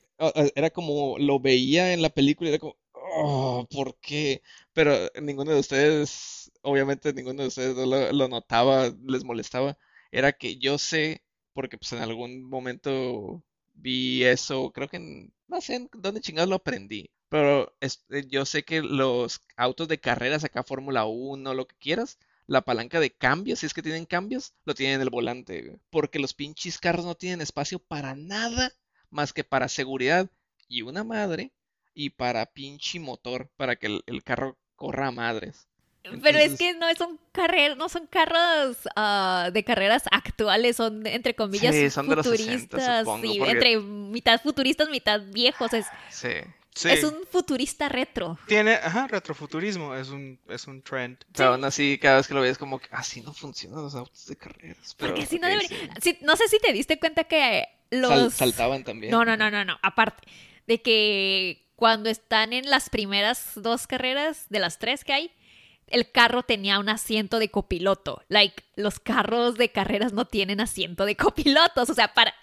Era 0.56 0.70
como 0.70 1.18
lo 1.18 1.40
veía 1.40 1.94
en 1.94 2.02
la 2.02 2.10
película 2.10 2.50
y 2.50 2.54
era 2.54 2.60
como, 2.60 2.78
oh, 2.94 3.68
¿por 3.72 3.96
qué? 4.00 4.42
Pero 4.74 4.96
ninguno 5.22 5.52
de 5.52 5.60
ustedes, 5.60 6.52
obviamente 6.62 7.12
ninguno 7.14 7.42
de 7.42 7.48
ustedes 7.48 7.76
lo, 7.76 8.12
lo 8.14 8.28
notaba, 8.28 8.94
les 9.08 9.24
molestaba. 9.24 9.78
Era 10.12 10.32
que 10.32 10.58
yo 10.58 10.78
sé, 10.78 11.24
porque 11.54 11.78
pues 11.80 11.92
en 11.94 12.00
algún 12.00 12.44
momento 12.48 13.44
vi 13.74 14.24
eso, 14.24 14.72
creo 14.72 14.88
que 14.88 14.98
en- 14.98 15.34
no 15.48 15.60
sé 15.60 15.76
en 15.76 15.90
dónde 15.94 16.22
chingados 16.22 16.50
lo 16.50 16.58
aprendí. 16.58 17.10
Pero 17.32 17.74
es- 17.80 18.04
eh, 18.10 18.26
yo 18.28 18.44
sé 18.46 18.63
que 18.63 18.82
los 18.82 19.39
autos 19.56 19.88
de 19.88 20.00
carreras 20.02 20.44
acá, 20.44 20.63
Fórmula 20.63 21.06
1, 21.06 21.54
lo 21.54 21.65
que 21.65 21.78
quieras, 21.78 22.17
la 22.46 22.60
palanca 22.60 23.00
de 23.00 23.10
cambios, 23.10 23.60
si 23.60 23.65
es 23.67 23.74
que 23.74 23.82
tienen 23.82 24.06
cambios, 24.06 24.52
lo 24.65 24.76
tienen 24.76 24.96
en 24.96 25.02
el 25.04 25.10
volante, 25.10 25.62
güey. 25.62 25.78
Porque 25.89 26.20
los 26.20 26.34
pinches 26.34 26.78
carros 26.78 27.06
no 27.06 27.15
tienen 27.15 27.39
espacio 27.39 27.80
para 27.80 28.15
nada 28.15 28.74
más 29.10 29.32
que 29.32 29.46
para 29.46 29.70
seguridad 29.70 30.28
y 30.67 30.82
una 30.82 31.06
madre 31.06 31.52
y 31.94 32.10
para 32.10 32.46
pinche 32.48 33.00
motor, 33.00 33.50
para 33.56 33.78
que 33.78 33.88
el, 33.88 34.04
el 34.08 34.24
carro 34.26 34.58
corra 34.76 35.08
a 35.08 35.12
madres. 35.12 35.67
Pero 36.22 36.38
es 36.39 36.58
que 36.58 36.74
no 36.74 36.88
son 36.98 37.17
carreras, 37.32 37.78
no 37.78 37.88
son 37.88 38.08
carros 38.08 38.76
ah, 38.98 39.52
de 39.54 39.63
carreras 39.63 40.04
actuales, 40.12 40.76
son 40.76 41.08
entre 41.08 41.34
comillas 41.34 41.74
Sí, 41.74 41.89
son 41.91 42.10
de 42.10 42.15
los 42.17 42.26
60, 42.26 42.52
futuristas, 42.54 43.00
supongo, 43.06 43.22
sí, 43.32 43.39
porque- 43.39 43.52
entre 43.52 43.78
mitad 43.80 44.41
futuristas, 44.41 44.89
mitad 44.89 45.22
viejos, 45.32 45.72
es, 45.74 45.86
Sí. 46.10 46.30
Sí. 46.74 46.90
es 46.90 47.04
un 47.04 47.26
futurista 47.30 47.90
retro. 47.90 48.40
Tiene, 48.48 48.76
ajá, 48.76 49.08
retrofuturismo. 49.08 49.94
Es 49.96 50.10
un, 50.10 50.40
es 50.50 50.68
un 50.68 50.82
trend. 50.82 51.18
Pero 51.36 51.50
aún 51.54 51.64
así, 51.66 51.98
cada 52.02 52.18
vez 52.18 52.28
que 52.28 52.34
lo 52.34 52.42
ves 52.42 52.58
como 52.58 52.80
que 52.80 52.88
así 52.92 53.22
no 53.22 53.34
funcionan 53.34 53.84
los 53.84 53.94
autos 53.96 54.26
de 54.28 54.36
carreras. 54.38 54.96
Pero, 54.98 55.14
Porque 55.14 55.26
si 55.28 55.38
no 55.40 55.48
ok, 55.48 55.54
debería- 55.54 55.70
sí. 55.70 55.90
sí, 56.02 56.18
no 56.22 56.36
sé 56.38 56.48
si 56.48 56.60
te 56.60 56.72
diste 56.72 56.98
cuenta 57.00 57.26
que 57.26 57.66
los 57.90 58.10
Sal- 58.10 58.32
saltaban 58.32 58.84
también. 58.86 59.12
No, 59.12 59.26
no, 59.26 59.36
no, 59.36 59.52
no, 59.52 59.66
no, 59.66 59.78
aparte 59.82 60.28
de 60.68 60.82
que 60.82 61.68
cuando 61.76 62.10
están 62.10 62.54
en 62.54 62.70
las 62.70 62.90
primeras 62.90 63.52
dos 63.56 63.88
carreras 63.88 64.46
de 64.50 64.60
las 64.60 64.80
tres 64.80 65.04
que 65.04 65.12
hay, 65.14 65.32
el 65.88 66.10
carro 66.10 66.44
tenía 66.44 66.80
un 66.80 66.88
asiento 66.88 67.38
de 67.40 67.50
copiloto. 67.50 68.24
Like, 68.30 68.64
los 68.78 69.00
carros 69.00 69.56
de 69.56 69.72
carreras 69.74 70.14
no 70.14 70.26
tienen 70.26 70.62
asiento 70.62 71.06
de 71.06 71.18
copilotos, 71.18 71.90
o 71.90 71.94
sea, 71.94 72.14
para 72.14 72.34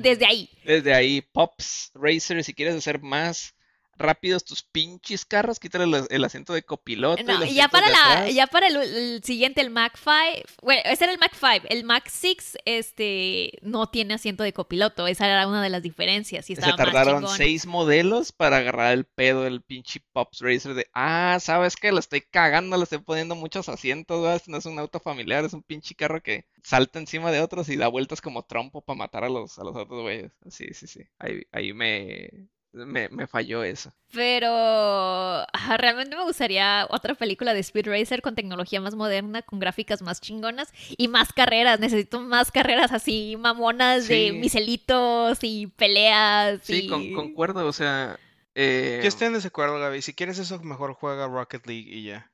desde 0.00 0.26
ahí. 0.26 0.50
Desde 0.64 0.92
ahí, 0.94 1.22
Pops 1.22 1.90
Racer, 1.94 2.44
si 2.44 2.52
quieres 2.52 2.74
hacer 2.74 3.00
más 3.00 3.54
rápidos 3.96 4.44
tus 4.44 4.62
pinches 4.62 5.24
carros, 5.24 5.60
quítale 5.60 5.84
el, 5.84 6.06
el 6.10 6.24
asiento 6.24 6.52
de 6.52 6.62
copiloto. 6.62 7.22
No, 7.22 7.44
y 7.44 7.54
ya 7.54 7.68
para 7.68 7.88
la, 7.88 8.30
ya 8.30 8.46
para 8.46 8.66
el, 8.66 8.76
el 8.76 9.24
siguiente, 9.24 9.60
el 9.60 9.70
Mac 9.70 9.96
5, 9.96 10.46
bueno, 10.62 10.82
ese 10.84 11.04
era 11.04 11.12
el 11.12 11.18
Mac 11.18 11.32
5, 11.34 11.66
el 11.68 11.84
Mac 11.84 12.04
6, 12.08 12.58
este, 12.64 13.58
no 13.62 13.88
tiene 13.88 14.14
asiento 14.14 14.42
de 14.42 14.52
copiloto, 14.52 15.06
esa 15.06 15.26
era 15.26 15.46
una 15.46 15.62
de 15.62 15.70
las 15.70 15.82
diferencias, 15.82 16.48
y 16.50 16.54
Se 16.54 16.60
estaba 16.60 16.76
tardaron 16.76 17.28
seis 17.28 17.66
modelos 17.66 18.32
para 18.32 18.58
agarrar 18.58 18.92
el 18.92 19.04
pedo 19.04 19.42
del 19.42 19.62
pinche 19.62 20.02
Pops 20.12 20.40
Racer 20.40 20.74
de, 20.74 20.86
ah, 20.94 21.38
¿sabes 21.40 21.76
qué? 21.76 21.92
Le 21.92 22.00
estoy 22.00 22.22
cagando, 22.22 22.76
le 22.76 22.84
estoy 22.84 22.98
poniendo 22.98 23.34
muchos 23.34 23.68
asientos, 23.68 24.20
¿verdad? 24.20 24.36
Este 24.36 24.50
no 24.50 24.58
es 24.58 24.66
un 24.66 24.78
auto 24.78 25.00
familiar, 25.00 25.44
es 25.44 25.52
un 25.52 25.62
pinche 25.62 25.94
carro 25.94 26.22
que 26.22 26.46
salta 26.62 26.98
encima 26.98 27.30
de 27.30 27.40
otros 27.40 27.68
y 27.68 27.76
da 27.76 27.88
vueltas 27.88 28.20
como 28.20 28.44
trompo 28.44 28.80
para 28.82 28.98
matar 28.98 29.24
a 29.24 29.28
los, 29.28 29.58
a 29.58 29.64
los 29.64 29.76
otros 29.76 30.02
güeyes. 30.02 30.32
Sí, 30.48 30.72
sí, 30.72 30.86
sí. 30.86 31.00
Ahí, 31.18 31.42
ahí 31.52 31.72
me, 31.72 32.48
me, 32.72 33.08
me 33.08 33.26
falló 33.26 33.62
eso. 33.64 33.92
Pero 34.12 34.48
ajá, 35.52 35.76
realmente 35.76 36.16
me 36.16 36.24
gustaría 36.24 36.86
otra 36.90 37.14
película 37.14 37.54
de 37.54 37.60
Speed 37.60 37.86
Racer 37.86 38.22
con 38.22 38.34
tecnología 38.34 38.80
más 38.80 38.94
moderna, 38.94 39.42
con 39.42 39.58
gráficas 39.58 40.02
más 40.02 40.20
chingonas 40.20 40.72
y 40.96 41.08
más 41.08 41.32
carreras. 41.32 41.80
Necesito 41.80 42.20
más 42.20 42.50
carreras 42.50 42.92
así 42.92 43.36
mamonas 43.38 44.08
de 44.08 44.32
miselitos 44.32 45.38
y 45.42 45.66
peleas. 45.68 46.60
Sí, 46.62 46.84
y... 46.84 46.88
con- 46.88 47.12
concuerdo, 47.14 47.66
o 47.66 47.72
sea, 47.72 48.18
eh, 48.54 49.00
Yo 49.02 49.08
estoy 49.08 49.28
en 49.28 49.34
desacuerdo, 49.34 49.78
Gaby. 49.78 50.02
Si 50.02 50.14
quieres 50.14 50.38
eso, 50.38 50.58
mejor 50.60 50.94
juega 50.94 51.26
Rocket 51.26 51.66
League 51.66 51.88
y 51.88 52.04
ya. 52.04 52.30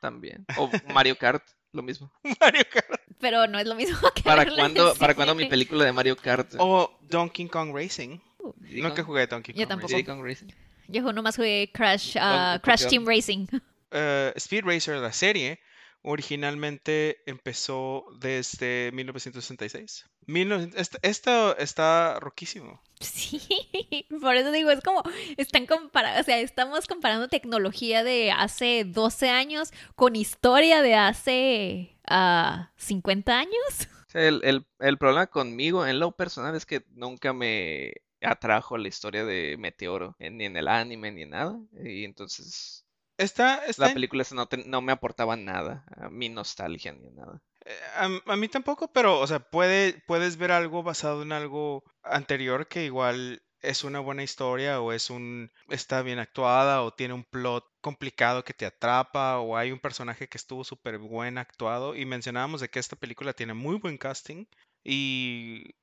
también. 0.00 0.46
O 0.56 0.70
Mario 0.92 1.16
Kart, 1.18 1.42
lo 1.72 1.82
mismo. 1.82 2.12
Mario 2.40 2.64
Kart. 2.72 3.00
Pero 3.18 3.46
no 3.46 3.58
es 3.58 3.66
lo 3.66 3.74
mismo 3.74 3.98
que 4.14 4.22
¿Para 4.22 4.46
cuándo, 4.46 4.94
para 4.94 5.14
cuándo 5.14 5.34
mi 5.34 5.46
película 5.46 5.84
de 5.84 5.92
Mario 5.92 6.16
Kart? 6.16 6.54
O 6.58 6.96
Donkey 7.02 7.48
Kong 7.48 7.74
Racing. 7.74 8.18
Diddy 8.56 8.82
Nunca 8.82 8.96
Kong- 8.96 9.06
jugué 9.06 9.26
Donkey 9.26 9.54
Kong 9.54 9.60
Yo 9.60 9.68
tampoco. 9.68 9.92
Racing. 9.92 10.04
Kong 10.04 10.22
Racing. 10.24 10.46
Yo 10.88 11.12
nomás 11.12 11.36
jugué 11.36 11.70
Crash, 11.72 12.16
ah, 12.20 12.52
¿Por 12.54 12.60
qué? 12.60 12.64
Crash 12.64 12.88
Team 12.90 13.06
Racing. 13.06 13.46
Eh, 13.92 14.32
Speed 14.36 14.64
Racer, 14.64 14.96
la 14.96 15.12
serie, 15.12 15.60
originalmente 16.02 17.22
empezó 17.26 18.04
desde 18.20 18.90
1966. 18.92 20.06
19 20.26 20.70
est- 20.76 20.96
Esto 21.02 21.56
está 21.56 22.18
roquísimo. 22.20 22.80
Sí, 23.00 23.40
por 24.20 24.36
eso 24.36 24.52
digo, 24.52 24.70
es 24.70 24.80
como, 24.82 25.02
están 25.36 25.66
comparando, 25.66 26.20
o 26.20 26.24
sea, 26.24 26.38
estamos 26.38 26.86
comparando 26.86 27.28
tecnología 27.28 28.04
de 28.04 28.30
hace 28.30 28.84
12 28.84 29.30
años 29.30 29.72
con 29.96 30.14
historia 30.16 30.82
de 30.82 30.94
hace 30.94 31.96
ah, 32.06 32.70
50 32.76 33.38
años. 33.38 33.88
O 34.06 34.10
sea, 34.10 34.28
el, 34.28 34.40
el- 34.44 34.66
el 34.80 34.98
problema 34.98 35.26
conmigo 35.28 35.86
en 35.86 35.98
lo 36.00 36.12
personal 36.12 36.54
es 36.54 36.66
que 36.66 36.84
nunca 36.94 37.32
me 37.32 37.92
atrajo 38.26 38.78
la 38.78 38.88
historia 38.88 39.24
de 39.24 39.56
Meteoro, 39.58 40.16
eh, 40.18 40.30
ni 40.30 40.44
en 40.46 40.56
el 40.56 40.68
anime, 40.68 41.12
ni 41.12 41.22
en 41.22 41.30
nada. 41.30 41.58
Y 41.84 42.04
entonces 42.04 42.86
Está, 43.18 43.64
está 43.66 43.88
la 43.88 43.92
película 43.92 44.24
no, 44.32 44.46
te- 44.48 44.64
no 44.66 44.82
me 44.82 44.92
aportaba 44.92 45.36
nada, 45.36 45.84
a 45.96 46.10
mi 46.10 46.28
nostalgia 46.28 46.92
ni 46.92 47.10
nada. 47.10 47.42
eh, 47.64 47.78
a, 47.94 48.32
a 48.32 48.36
mí 48.36 48.48
tampoco, 48.48 48.92
pero, 48.92 49.18
o 49.20 49.26
sea, 49.26 49.40
puede, 49.40 50.02
puedes 50.06 50.36
ver 50.36 50.52
algo 50.52 50.82
basado 50.82 51.22
en 51.22 51.32
algo 51.32 51.84
anterior 52.02 52.68
que 52.68 52.84
igual 52.84 53.42
es 53.60 53.84
una 53.84 54.00
buena 54.00 54.22
historia 54.22 54.80
o 54.80 54.92
es 54.92 55.10
un, 55.10 55.50
está 55.68 56.00
bien 56.02 56.18
actuada 56.18 56.82
o 56.82 56.92
tiene 56.94 57.12
un 57.14 57.24
plot 57.24 57.64
complicado 57.82 58.42
que 58.44 58.54
te 58.54 58.64
atrapa 58.66 59.38
o 59.40 59.56
hay 59.56 59.70
un 59.72 59.78
personaje 59.80 60.28
que 60.28 60.38
estuvo 60.38 60.64
súper 60.64 60.98
buen 60.98 61.36
actuado 61.38 61.94
y 61.94 62.06
mencionábamos 62.06 62.60
de 62.62 62.68
que 62.70 62.78
esta 62.78 62.96
película 62.96 63.34
tiene 63.34 63.52
muy 63.54 63.76
buen 63.78 63.98
casting 63.98 64.46
y 64.82 65.74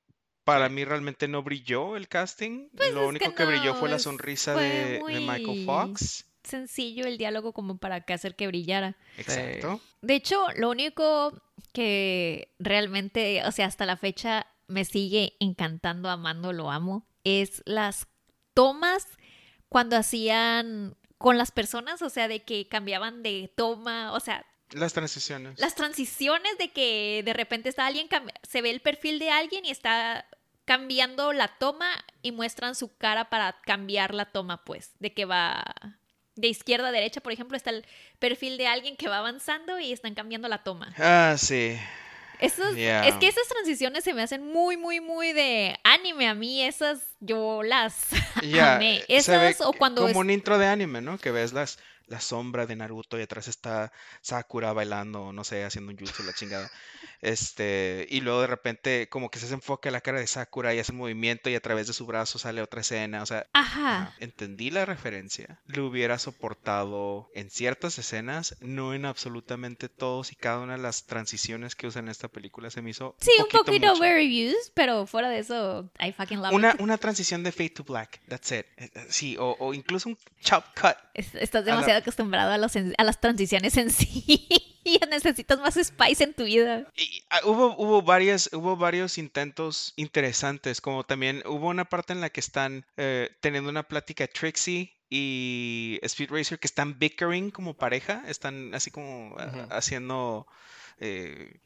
para 0.48 0.70
mí 0.70 0.86
realmente 0.86 1.28
no 1.28 1.44
brilló 1.44 1.98
el 1.98 2.08
casting. 2.08 2.70
Pues 2.74 2.94
Lo 2.94 3.06
único 3.06 3.26
que 3.26 3.36
que 3.36 3.46
brilló 3.46 3.76
fue 3.76 3.90
la 3.90 4.00
sonrisa 4.00 4.54
fue 4.54 4.64
de, 4.64 4.92
de 5.06 5.20
Michael 5.20 5.66
Fox. 5.66 6.24
Sencillo 6.42 7.06
el 7.06 7.18
diálogo 7.18 7.52
como 7.52 7.78
para 7.80 8.06
que 8.06 8.14
hacer 8.14 8.38
que 8.38 8.48
brillara. 8.48 8.96
Exacto. 9.18 9.82
De 10.02 10.16
hecho, 10.16 10.42
lo 10.56 10.70
único 10.70 11.34
que 11.74 12.54
realmente, 12.60 13.44
o 13.46 13.52
sea, 13.52 13.66
hasta 13.66 13.86
la 13.86 13.98
fecha 13.98 14.48
me 14.68 14.86
sigue 14.86 15.34
encantando, 15.42 16.10
amando, 16.10 16.54
lo 16.54 16.72
amo, 16.72 17.06
es 17.26 17.62
las 17.66 18.08
tomas 18.54 19.06
cuando 19.68 19.98
hacían 19.98 20.96
con 21.18 21.38
las 21.38 21.52
personas, 21.52 22.02
o 22.02 22.10
sea, 22.10 22.30
de 22.30 22.44
que 22.44 22.70
cambiaban 22.70 23.22
de 23.22 23.52
toma, 23.58 24.14
o 24.14 24.22
sea, 24.22 24.46
Las 24.72 24.94
transiciones. 24.94 25.60
las 25.60 25.76
transiciones 25.76 26.58
de 26.58 26.72
que 26.72 27.22
de 27.26 27.34
repente 27.34 27.68
está 27.68 27.86
alguien, 27.86 28.08
se 28.44 28.62
ve 28.62 28.70
el 28.70 28.80
perfil 28.80 29.20
de 29.20 29.30
alguien 29.30 29.66
y 29.66 29.72
está 29.72 30.26
cambiando 30.68 31.32
la 31.32 31.48
toma 31.48 31.88
y 32.22 32.34
muestran 32.34 32.76
su 32.76 32.96
cara 32.98 33.30
para 33.30 33.56
cambiar 33.66 34.14
la 34.14 34.26
toma, 34.26 34.64
pues, 34.66 34.92
de 35.00 35.14
que 35.14 35.24
va 35.26 35.64
de 36.36 36.50
izquierda 36.50 36.90
a 36.90 36.92
derecha, 36.92 37.22
por 37.22 37.32
ejemplo, 37.32 37.56
está 37.58 37.70
el 37.72 37.86
perfil 38.20 38.58
de 38.58 38.68
alguien 38.68 38.96
que 38.98 39.08
va 39.08 39.18
avanzando 39.20 39.80
y 39.80 39.92
están 39.94 40.14
cambiando 40.14 40.48
la 40.50 40.64
toma. 40.64 40.94
Ah, 41.00 41.36
sí. 41.38 41.80
Esos- 42.40 42.76
Yeah. 42.76 43.08
Es 43.08 43.16
que 43.16 43.28
esas 43.28 43.48
transiciones 43.48 44.04
se 44.04 44.14
me 44.14 44.22
hacen 44.22 44.46
muy, 44.46 44.78
muy, 44.78 45.00
muy 45.00 45.34
de 45.34 45.80
anime. 45.84 46.28
A 46.28 46.36
mí 46.36 46.62
esas 46.62 47.00
yo 47.20 47.64
las 47.64 48.10
amé. 48.36 49.00
ve 49.00 49.06
Esas 49.08 49.62
o 49.62 49.74
cuando 49.74 50.02
como 50.02 50.12
es- 50.12 50.16
un 50.18 50.30
intro 50.30 50.60
de 50.60 50.68
anime, 50.68 51.02
¿no? 51.02 51.18
Que 51.18 51.32
ves 51.32 51.54
las, 51.54 51.80
la 52.08 52.20
sombra 52.22 52.66
de 52.66 52.76
Naruto 52.76 53.18
y 53.20 53.22
atrás 53.22 53.48
está 53.48 53.92
Sakura 54.22 54.74
bailando, 54.74 55.32
no 55.34 55.44
sé, 55.44 55.64
haciendo 55.64 55.92
un 55.92 55.98
jutsu, 55.98 56.24
la 56.24 56.34
chingada. 56.34 56.70
Este, 57.22 58.06
y 58.10 58.22
luego 58.22 58.42
de 58.42 58.48
repente 58.48 59.10
como 59.10 59.30
que 59.30 59.40
se 59.40 59.52
enfoca 59.54 59.90
la 59.92 60.02
cara 60.02 60.20
de 60.20 60.28
Sakura 60.28 60.74
y 60.74 60.80
hace 60.80 60.92
un 60.92 61.00
movimiento 61.00 61.50
y 61.50 61.56
a 61.56 61.60
través 61.60 61.88
de 61.88 61.94
su 61.94 62.06
brazo 62.06 62.38
sale 62.40 62.62
otra 62.62 62.82
escena, 62.82 63.24
o 63.24 63.26
sea, 63.26 63.48
Ajá. 63.54 64.14
entendí 64.20 64.70
la 64.70 64.86
referencia. 64.86 65.60
Lo 65.66 65.88
hubiera 65.88 66.20
soportado 66.20 67.30
en 67.34 67.50
ciertas 67.50 67.98
escenas, 67.98 68.56
no 68.62 68.94
en 68.94 69.06
absolutamente 69.06 69.90
todos 69.90 70.32
y 70.32 70.36
cada 70.36 70.60
una 70.60 70.76
de 70.78 70.82
las 70.84 71.06
transiciones 71.06 71.76
que 71.76 71.88
usan 71.88 72.06
en 72.06 72.12
esta 72.12 72.28
película 72.28 72.70
se 72.70 72.82
me 72.82 72.92
hizo 72.92 73.16
Sí, 73.20 73.32
un 73.40 73.48
poquito 73.50 73.90
mucho. 73.92 74.02
overused, 74.04 74.72
pero 74.74 75.06
fuera 75.08 75.30
de 75.30 75.40
eso, 75.40 75.90
I 76.00 76.12
fucking 76.14 76.42
love 76.42 76.54
Una, 76.54 76.72
it. 76.72 76.82
una 76.82 76.98
transición 76.98 77.44
de 77.44 77.52
Fade 77.52 77.70
to 77.72 77.84
Black, 77.84 78.22
that's 78.28 78.52
it. 78.52 78.66
Eh, 78.78 78.90
eh, 78.94 79.06
Sí, 79.10 79.36
o, 79.40 79.56
o 79.60 79.74
incluso 79.74 80.10
un 80.10 80.18
chop 80.42 80.64
cut. 80.80 80.96
Es- 81.14 81.34
Estás 81.36 81.66
demasiado 81.66 81.97
acostumbrado 81.98 82.52
a, 82.52 82.58
los 82.58 82.76
en- 82.76 82.94
a 82.98 83.04
las 83.04 83.20
transiciones 83.20 83.78
en 83.78 83.92
sí. 83.92 84.48
y 84.84 85.00
necesitas 85.10 85.60
más 85.60 85.76
spice 85.76 86.24
en 86.24 86.34
tu 86.34 86.46
vida. 86.46 86.88
Y, 86.96 87.24
ah, 87.30 87.42
hubo, 87.44 87.76
hubo, 87.78 88.02
varias, 88.02 88.50
hubo 88.54 88.78
varios 88.78 89.18
intentos 89.18 89.94
interesantes, 89.98 90.80
como 90.80 91.04
también 91.04 91.44
hubo 91.46 91.68
una 91.68 91.86
parte 91.86 92.14
en 92.14 92.22
la 92.22 92.30
que 92.30 92.40
están 92.40 92.86
eh, 92.96 93.30
teniendo 93.42 93.70
una 93.70 93.84
plática 93.84 94.28
Trixie 94.28 94.94
y 95.10 96.00
Speed 96.04 96.32
Racer 96.32 96.60
que 96.60 96.68
están 96.68 96.98
bickering 97.00 97.52
como 97.52 97.74
pareja, 97.76 98.24
están 98.28 98.74
así 98.74 98.92
como 98.92 99.36
ah, 99.38 99.68
haciendo 99.72 100.48
eh, 101.00 101.60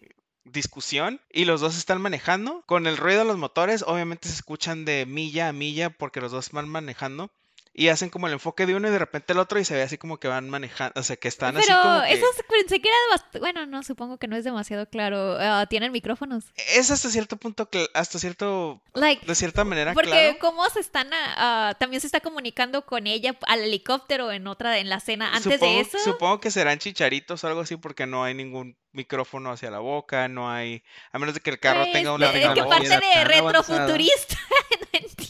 discusión 0.43 1.21
y 1.31 1.45
los 1.45 1.61
dos 1.61 1.77
están 1.77 2.01
manejando. 2.01 2.63
Con 2.65 2.87
el 2.87 2.97
ruido 2.97 3.19
de 3.19 3.25
los 3.25 3.37
motores, 3.37 3.83
obviamente 3.85 4.27
se 4.27 4.35
escuchan 4.35 4.85
de 4.85 5.05
milla 5.05 5.47
a 5.49 5.53
milla 5.53 5.89
porque 5.91 6.21
los 6.21 6.31
dos 6.31 6.49
van 6.51 6.67
manejando. 6.69 7.31
Y 7.73 7.87
hacen 7.87 8.09
como 8.09 8.27
el 8.27 8.33
enfoque 8.33 8.65
de 8.65 8.75
uno 8.75 8.89
y 8.89 8.91
de 8.91 8.99
repente 8.99 9.31
el 9.31 9.39
otro 9.39 9.57
y 9.57 9.63
se 9.63 9.73
ve 9.75 9.81
así 9.83 9.97
como 9.97 10.19
que 10.19 10.27
van 10.27 10.49
manejando, 10.49 10.99
o 10.99 11.03
sea, 11.03 11.15
que 11.15 11.29
están 11.29 11.55
así 11.55 11.67
Pero 11.67 11.81
como 11.81 12.01
que... 12.01 12.11
eso 12.13 12.25
se- 12.35 12.43
pensé 12.43 12.81
que 12.81 12.89
era 12.89 12.97
bast- 13.15 13.39
Bueno, 13.39 13.65
no, 13.65 13.81
supongo 13.83 14.17
que 14.17 14.27
no 14.27 14.35
es 14.35 14.43
demasiado 14.43 14.89
claro. 14.89 15.37
Ah, 15.39 15.65
Tienen 15.69 15.93
micrófonos. 15.93 16.51
Es 16.75 16.91
hasta 16.91 17.09
cierto 17.09 17.37
punto, 17.37 17.69
hasta 17.93 18.19
cierto 18.19 18.81
Like, 18.93 19.25
de 19.25 19.35
cierta 19.35 19.63
manera, 19.63 19.93
Porque 19.93 20.09
claro. 20.09 20.37
cómo 20.41 20.69
se 20.69 20.81
están, 20.81 21.09
ah, 21.13 21.73
también 21.79 22.01
se 22.01 22.07
está 22.07 22.19
comunicando 22.19 22.85
con 22.85 23.07
ella 23.07 23.37
al 23.47 23.61
helicóptero 23.61 24.33
en 24.33 24.47
otra, 24.47 24.77
en 24.79 24.89
la 24.89 24.97
escena. 24.97 25.29
Antes 25.33 25.53
supongo, 25.53 25.73
de 25.73 25.79
eso, 25.79 25.97
supongo 26.03 26.39
que 26.41 26.51
serán 26.51 26.77
chicharitos 26.79 27.41
o 27.43 27.47
algo 27.47 27.61
así 27.61 27.77
porque 27.77 28.05
no 28.05 28.25
hay 28.25 28.33
ningún 28.33 28.75
micrófono 28.91 29.49
hacia 29.51 29.71
la 29.71 29.79
boca, 29.79 30.27
no 30.27 30.51
hay, 30.51 30.83
a 31.13 31.19
menos 31.19 31.33
de 31.35 31.39
que 31.39 31.51
el 31.51 31.59
carro 31.59 31.83
pues, 31.83 31.93
tenga 31.93 32.11
una 32.13 32.25
es 32.31 32.53
que 32.53 32.63
parte 32.65 32.89
de 32.89 33.23
retrofuturista, 33.23 34.37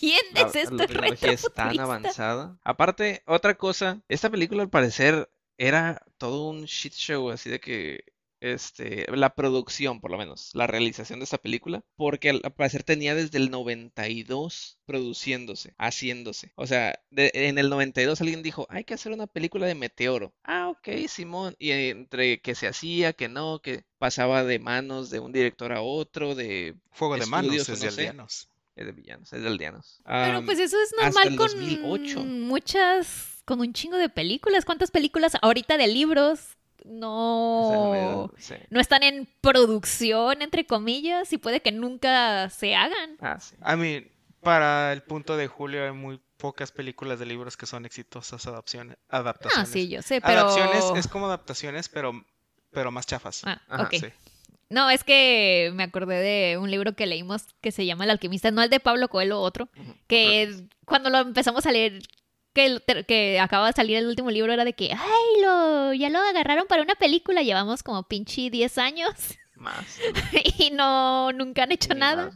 no 0.02 0.18
La, 0.30 0.42
entiendes 0.42 0.56
esto 0.56 0.76
la 0.76 0.86
tecnología 0.88 1.32
es 1.32 1.52
tan 1.54 1.80
avanzada. 1.80 2.58
Aparte, 2.64 3.24
otra 3.26 3.56
cosa, 3.56 4.02
esta 4.08 4.30
película 4.30 4.64
al 4.64 4.70
parecer 4.70 5.30
era 5.58 6.04
todo 6.18 6.50
un 6.50 6.64
shit 6.66 6.94
show, 6.94 7.30
así 7.30 7.50
de 7.50 7.60
que 7.60 8.04
este, 8.40 9.06
la 9.16 9.36
producción, 9.36 10.02
por 10.02 10.10
lo 10.12 10.18
menos, 10.18 10.50
la 10.56 10.66
realización 10.68 11.20
de 11.20 11.26
esta 11.26 11.38
película, 11.38 11.84
porque 11.96 12.30
al 12.32 12.42
parecer 12.56 12.84
tenía 12.84 13.14
desde 13.16 13.38
el 13.38 13.52
92 13.52 14.80
produciéndose, 14.86 15.76
haciéndose. 15.78 16.52
O 16.56 16.66
sea, 16.68 17.00
de- 17.12 17.32
en 17.34 17.58
el 17.60 17.70
92 17.70 18.22
alguien 18.22 18.42
dijo, 18.44 18.66
hay 18.70 18.84
que 18.84 18.96
hacer 18.96 19.12
una 19.12 19.28
película 19.28 19.68
de 19.68 19.76
Meteoro. 19.76 20.34
Ah, 20.44 20.70
ok, 20.70 20.88
Simón. 21.08 21.56
Y 21.60 21.72
entre 21.72 22.42
que 22.42 22.56
se 22.56 22.68
hacía, 22.68 23.14
que 23.14 23.28
no, 23.30 23.60
que 23.62 23.86
pasaba 23.98 24.44
de 24.44 24.60
manos 24.60 25.10
de 25.10 25.20
un 25.20 25.32
director 25.32 25.72
a 25.72 25.82
otro, 25.82 26.36
de, 26.36 26.76
Fuego 26.92 27.16
de 27.16 27.26
manos 27.26 27.66
desde 27.66 27.76
no 27.76 27.90
sé. 27.90 27.90
aldeanos. 27.90 28.50
Es 28.76 28.86
de 28.86 28.92
villanos, 28.92 29.32
es 29.34 29.42
de 29.42 29.48
aldeanos. 29.48 30.02
Pero 30.06 30.44
pues 30.46 30.60
eso 30.60 30.78
es 30.82 30.94
normal 30.98 31.36
con 31.36 31.48
2008. 31.48 32.24
muchas, 32.24 33.42
con 33.46 33.60
un 33.60 33.74
chingo 33.74 33.98
de 33.98 34.10
películas. 34.10 34.66
¿Cuántas 34.66 34.92
películas 34.92 35.34
ahorita 35.42 35.78
de 35.78 35.88
libros 35.88 36.58
o 36.84 37.68
sea, 37.70 37.78
no, 37.78 38.32
me- 38.34 38.42
sí. 38.42 38.56
no 38.72 38.80
están 38.80 39.04
en 39.04 39.28
producción, 39.42 40.42
entre 40.42 40.66
comillas, 40.66 41.32
y 41.32 41.38
puede 41.38 41.62
que 41.62 41.72
nunca 41.72 42.50
se 42.50 42.76
hagan? 42.76 43.18
Ah, 43.22 43.40
sí. 43.40 43.56
I 43.66 43.76
mean, 43.76 44.08
para 44.42 44.92
el 44.94 45.04
punto 45.04 45.38
de 45.38 45.48
Julio 45.48 45.84
hay 45.86 45.92
muy 45.92 46.20
pocas 46.38 46.72
películas 46.72 47.20
de 47.20 47.28
libros 47.28 47.56
que 47.56 47.68
son 47.68 47.86
exitosas 47.86 48.48
adaptaciones, 48.48 48.98
Ah, 49.10 49.18
adaptaciones. 49.18 49.70
sí, 49.70 49.90
yo 49.90 50.02
sé, 50.02 50.22
pero... 50.22 50.40
Adaptaciones 50.42 50.86
es 50.98 51.08
como 51.08 51.28
adaptaciones, 51.28 51.88
pero, 51.88 52.14
pero 52.72 52.90
más 52.90 53.06
chafas. 53.06 53.42
Ah, 53.46 53.62
Ajá, 53.70 53.84
ok. 53.84 53.94
Sí. 54.00 54.08
No, 54.72 54.90
es 54.90 55.04
que 55.04 55.70
me 55.74 55.84
acordé 55.84 56.16
de 56.22 56.58
un 56.58 56.72
libro 56.72 56.94
que 56.94 57.06
leímos 57.06 57.44
que 57.60 57.74
se 57.74 57.86
llama 57.86 58.06
El 58.06 58.12
alquimista, 58.12 58.52
no 58.52 58.64
el 58.64 58.70
de 58.70 58.80
Pablo 58.80 59.10
Coelho, 59.10 59.42
otro, 59.42 59.68
que 60.08 60.66
cuando 60.86 61.10
lo 61.10 61.18
empezamos 61.18 61.66
a 61.66 61.74
leer, 61.74 62.02
que, 62.54 62.82
que 63.06 63.38
acaba 63.42 63.68
de 63.68 63.74
salir 63.74 63.98
el 63.98 64.08
último 64.08 64.32
libro, 64.32 64.54
era 64.54 64.64
de 64.64 64.72
que, 64.72 64.94
ay, 64.94 65.42
lo, 65.44 65.94
ya 65.94 66.10
lo 66.10 66.20
agarraron 66.20 66.68
para 66.68 66.84
una 66.84 66.96
película, 66.96 67.42
llevamos 67.42 67.84
como 67.84 68.04
pinche 68.04 68.50
10 68.50 68.78
años 68.78 69.12
Más. 69.56 70.00
y 70.58 70.72
no, 70.72 71.34
nunca 71.34 71.64
han 71.64 71.74
hecho 71.74 71.94
ni 71.94 72.00
nada. 72.00 72.32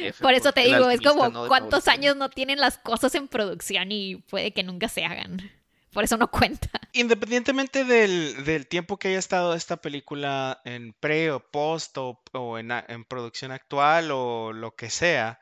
F 0.00 0.20
Por 0.20 0.34
eso 0.34 0.50
te 0.50 0.62
digo, 0.62 0.90
es 0.90 1.00
como 1.00 1.28
no 1.28 1.46
cuántos 1.46 1.86
años 1.86 2.16
no 2.16 2.30
tienen 2.30 2.58
las 2.58 2.78
cosas 2.78 3.14
en 3.14 3.28
producción 3.28 3.92
y 3.92 4.16
puede 4.16 4.50
que 4.50 4.64
nunca 4.64 4.88
se 4.88 5.04
hagan. 5.04 5.50
Por 5.96 6.04
eso 6.04 6.18
no 6.18 6.30
cuenta. 6.30 6.68
Independientemente 6.92 7.84
del, 7.84 8.66
tiempo 8.66 8.98
que 8.98 9.08
haya 9.08 9.18
estado 9.18 9.54
esta 9.54 9.78
película 9.78 10.60
en 10.66 10.92
pre 10.92 11.30
o 11.30 11.40
post 11.40 11.96
o, 11.96 12.58
en, 12.58 13.04
producción 13.06 13.50
actual 13.50 14.10
o 14.10 14.52
lo 14.52 14.76
que 14.76 14.90
sea, 14.90 15.40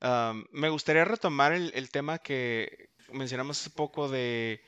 um, 0.00 0.44
me 0.52 0.68
gustaría 0.68 1.04
retomar 1.04 1.52
el, 1.52 1.90
tema 1.90 2.18
que 2.18 2.90
mencionamos 3.10 3.60
hace 3.60 3.70
poco 3.70 4.08
de 4.08 4.62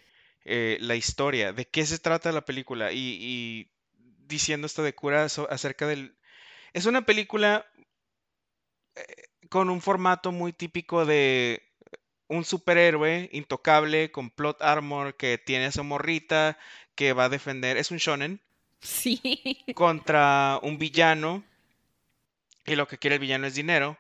eh, 0.45 0.79
la 0.81 0.97
historia, 0.97 1.53
de 1.53 1.65
qué 1.65 1.87
se 1.87 2.01
trata 2.01 2.33
la 2.33 2.45
película 2.45 2.91
y, 2.91 3.71
diciendo 4.27 4.67
esto 4.67 4.83
de 4.83 4.97
cura 4.97 5.27
acerca 5.27 5.87
del... 5.87 6.19
Es 6.73 6.87
una 6.87 7.03
película 7.07 7.65
eh, 8.97 9.05
con 9.49 9.71
un 9.71 9.81
formato 9.81 10.33
muy 10.33 10.53
típico 10.53 11.07
de 11.07 11.63
un 12.29 12.45
superhéroe 12.45 13.29
intocable 13.33 14.11
con 14.11 14.31
plot 14.31 14.63
armor 14.63 15.15
que 15.17 15.39
tiene 15.39 15.67
a 15.67 15.73
su 15.73 15.85
morrita 15.85 16.59
que 16.95 17.13
va 17.13 17.25
a 17.25 17.29
defender. 17.29 17.77
Es 17.77 17.91
un 17.91 17.99
shonen. 17.99 18.41
Sí. 18.85 19.65
contra 19.75 20.59
un 20.63 20.77
villano 20.79 21.43
y 22.67 22.77
lo 22.77 22.87
que 22.87 22.99
quiere 22.99 23.15
el 23.17 23.21
villano 23.21 23.47
es 23.47 23.55
dinero. 23.55 23.97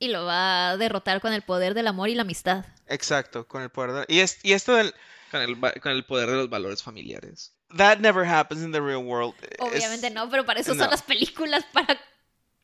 Y 0.00 0.08
lo 0.08 0.24
va 0.24 0.70
a 0.70 0.76
derrotar 0.76 1.20
con 1.20 1.32
el 1.32 1.42
poder 1.42 1.74
del 1.74 1.88
amor 1.88 2.08
y 2.08 2.14
la 2.14 2.22
amistad. 2.22 2.64
exacto, 2.86 3.46
con 3.48 3.62
el 3.62 3.70
poder. 3.70 4.06
de- 4.06 4.14
y, 4.14 4.20
es, 4.20 4.38
y 4.44 4.52
esto 4.52 4.74
del... 4.74 4.94
Con 5.30 5.42
el, 5.42 5.58
con 5.80 5.92
el 5.92 6.04
poder 6.04 6.30
de 6.30 6.36
los 6.36 6.48
valores 6.48 6.82
familiares. 6.82 7.52
That 7.76 7.98
never 7.98 8.24
happens 8.24 8.62
in 8.62 8.72
the 8.72 8.80
real 8.80 9.04
world. 9.04 9.34
Obviamente 9.58 10.06
Es- 10.06 10.12
no, 10.14 10.30
pero 10.30 10.46
para 10.46 10.60
eso 10.60 10.74
no. 10.74 10.82
son 10.84 10.90
las 10.90 11.02
películas, 11.02 11.64
para 11.72 11.98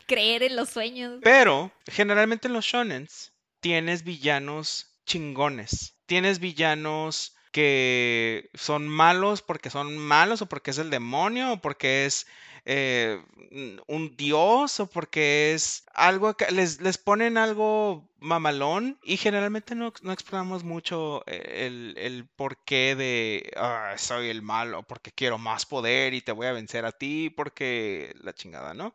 creer 0.07 0.43
en 0.43 0.57
los 0.57 0.69
sueños. 0.69 1.21
Pero 1.23 1.73
generalmente 1.87 2.49
en 2.49 2.55
los 2.55 2.65
shonens 2.65 3.33
tienes 3.61 4.05
villanos 4.05 4.99
chingones. 5.07 5.97
Tienes 6.07 6.39
villanos 6.39 7.35
que 7.53 8.51
son 8.55 8.89
malos 8.89 9.43
porque 9.43 9.71
son 9.71 9.97
malos 9.97 10.43
o 10.43 10.47
porque 10.47 10.73
es 10.73 10.79
el 10.79 10.91
demonio 10.91 11.53
o 11.53 11.61
porque 11.61 12.05
es 12.05 12.27
eh, 12.67 13.23
un 13.87 14.17
dios 14.17 14.81
o 14.81 14.87
porque 14.89 15.53
es 15.55 15.85
algo 15.95 16.29
acá- 16.29 16.51
les, 16.51 16.81
les 16.81 16.99
ponen 16.99 17.39
algo 17.39 18.11
mamalón 18.19 18.99
y 19.05 19.19
generalmente 19.19 19.75
no, 19.75 19.93
no 20.03 20.13
exploramos 20.13 20.65
mucho 20.65 21.23
eh, 21.27 21.67
el, 21.67 21.95
el 21.99 22.27
porqué 22.27 22.97
de 22.97 23.53
"Ah, 23.57 23.95
soy 23.99 24.31
el 24.31 24.43
malo 24.43 24.83
porque 24.83 25.13
quiero 25.13 25.39
más 25.39 25.65
poder 25.67 26.15
y 26.15 26.23
te 26.23 26.33
voy 26.33 26.47
a 26.49 26.53
vencer 26.53 26.85
a 26.87 26.93
ti 26.93 27.31
porque 27.31 28.15
la 28.23 28.33
chingada, 28.35 28.75
¿no? 28.75 28.95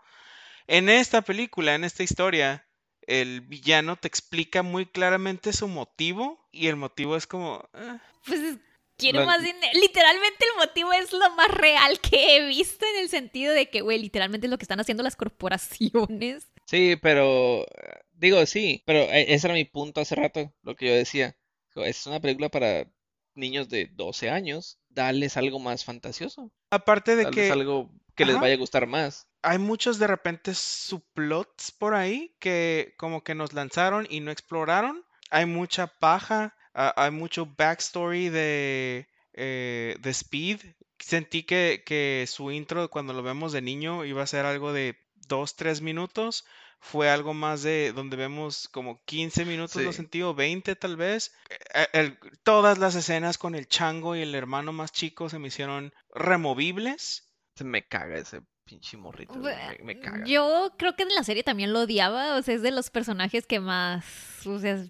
En 0.70 0.88
esta 0.90 1.22
película, 1.24 1.74
en 1.76 1.84
esta 1.84 2.04
historia, 2.04 2.66
el 3.08 3.42
villano 3.42 3.96
te 3.98 4.08
explica 4.08 4.62
muy 4.62 4.86
claramente 4.86 5.52
su 5.52 5.68
motivo 5.68 6.48
y 6.52 6.68
el 6.68 6.76
motivo 6.76 7.16
es 7.16 7.26
como... 7.28 7.68
"Ah". 7.74 8.00
Pues 8.26 8.40
es- 8.40 8.58
quiero 8.98 9.26
más 9.26 9.42
dinero. 9.42 9.72
Literalmente 9.82 10.46
el 10.46 10.58
motivo 10.68 10.92
es 10.94 11.12
lo 11.14 11.30
más 11.36 11.50
real 11.50 12.00
que 12.02 12.36
he 12.38 12.46
visto 12.48 12.86
en 12.94 13.02
el 13.02 13.10
sentido 13.10 13.54
de 13.54 13.70
que, 13.70 13.82
güey, 13.82 13.98
literalmente 13.98 14.46
es 14.48 14.52
lo 14.52 14.58
que 14.58 14.64
están 14.66 14.80
haciendo 14.80 15.02
las 15.04 15.16
corporaciones. 15.16 16.48
Sí, 16.66 16.96
pero 17.02 17.66
digo, 18.12 18.46
sí, 18.46 18.84
pero 18.86 19.00
eh, 19.00 19.34
ese 19.34 19.48
era 19.48 19.54
mi 19.56 19.66
punto 19.66 20.02
hace 20.02 20.16
rato, 20.16 20.54
lo 20.62 20.76
que 20.76 20.88
yo 20.88 20.94
decía. 20.94 21.36
Es 21.76 22.06
una 22.08 22.20
película 22.20 22.50
para 22.50 22.92
niños 23.36 23.70
de 23.70 23.88
12 23.94 24.30
años, 24.30 24.78
darles 24.90 25.38
algo 25.38 25.60
más 25.60 25.86
fantasioso, 25.86 26.52
Aparte 26.72 27.16
de 27.16 27.24
darles 27.24 27.46
que 27.48 27.52
algo 27.52 27.90
que 28.20 28.26
les 28.26 28.40
vaya 28.42 28.54
a 28.54 28.58
gustar 28.58 28.86
más. 28.88 29.28
hay 29.42 29.58
muchos 29.58 30.00
de 30.00 30.08
repente 30.08 30.54
subplots 30.54 31.72
por 31.72 31.94
ahí 31.96 32.36
que 32.40 32.94
como 32.98 33.24
que 33.24 33.36
nos 33.36 33.54
lanzaron 33.54 34.06
y 34.10 34.20
no 34.20 34.32
exploraron. 34.32 35.04
Hay 35.32 35.46
mucha 35.46 35.88
paja, 35.88 36.56
ah, 36.74 36.94
hay 36.98 37.12
mucho 37.12 37.46
backstory 37.58 38.30
de, 38.30 39.08
eh, 39.34 39.96
de 40.00 40.10
Speed. 40.10 40.60
Sentí 41.00 41.44
que, 41.44 41.84
que 41.86 42.26
su 42.28 42.52
intro 42.52 42.90
cuando 42.90 43.14
lo 43.14 43.24
vemos 43.24 43.52
de 43.54 43.62
niño 43.62 44.04
iba 44.06 44.22
a 44.24 44.28
ser 44.28 44.46
algo 44.46 44.74
de 44.74 44.98
dos, 45.28 45.56
tres 45.56 45.82
minutos. 45.82 46.46
Fue 46.82 47.10
algo 47.10 47.34
más 47.34 47.62
de 47.62 47.92
donde 47.94 48.16
vemos 48.18 48.68
como 48.70 49.04
15 49.06 49.44
minutos, 49.46 49.82
lo 49.84 49.92
sentí, 49.94 50.22
o 50.22 50.34
20 50.34 50.76
tal 50.78 50.96
vez. 50.98 51.34
Eh, 51.74 51.88
el- 51.94 52.20
todas 52.44 52.78
las 52.78 52.96
escenas 52.96 53.38
con 53.38 53.54
el 53.56 53.68
chango 53.68 54.16
y 54.16 54.22
el 54.22 54.34
hermano 54.34 54.72
más 54.74 54.92
chico 54.94 55.30
se 55.30 55.40
me 55.40 55.50
hicieron 55.50 55.94
removibles. 56.16 57.29
Me 57.64 57.88
caga 57.88 58.18
ese 58.18 58.42
pinche 58.66 58.98
morrito, 58.98 59.34
me, 59.36 59.56
me 59.84 60.00
caga. 60.00 60.26
Yo 60.26 60.74
creo 60.78 60.96
que 60.96 61.04
en 61.04 61.10
la 61.16 61.24
serie 61.24 61.44
también 61.44 61.74
lo 61.74 61.82
odiaba, 61.82 62.36
o 62.36 62.42
sea, 62.42 62.54
es 62.56 62.62
de 62.62 62.72
los 62.72 62.90
personajes 62.90 63.46
que 63.48 63.60
más, 63.60 64.06
o 64.46 64.60
sea, 64.60 64.84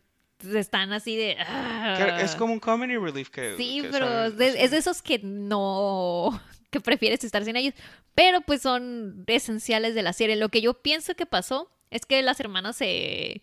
están 0.54 0.92
así 0.94 1.16
de... 1.16 1.36
Que 1.98 2.22
Es 2.24 2.36
"Ah". 2.36 2.38
como 2.38 2.54
un 2.54 2.60
comedy 2.60 2.98
relief 2.98 3.30
que... 3.30 3.56
Sí, 3.58 3.82
que 3.82 3.90
pero 3.90 4.32
de, 4.32 4.64
es 4.64 4.72
de 4.72 4.78
esos 4.78 5.02
que 5.02 5.20
no, 5.24 6.42
que 6.72 6.82
prefieres 6.82 7.24
estar 7.24 7.44
sin 7.46 7.56
ellos, 7.56 7.74
pero 8.16 8.42
pues 8.42 8.62
son 8.62 9.24
esenciales 9.28 9.96
de 9.96 10.04
la 10.04 10.12
serie. 10.14 10.36
Lo 10.36 10.50
que 10.50 10.62
yo 10.62 10.74
pienso 10.82 11.16
que 11.16 11.26
pasó 11.26 11.72
es 11.90 12.06
que 12.06 12.22
las 12.22 12.40
hermanas 12.40 12.76
se 12.76 13.42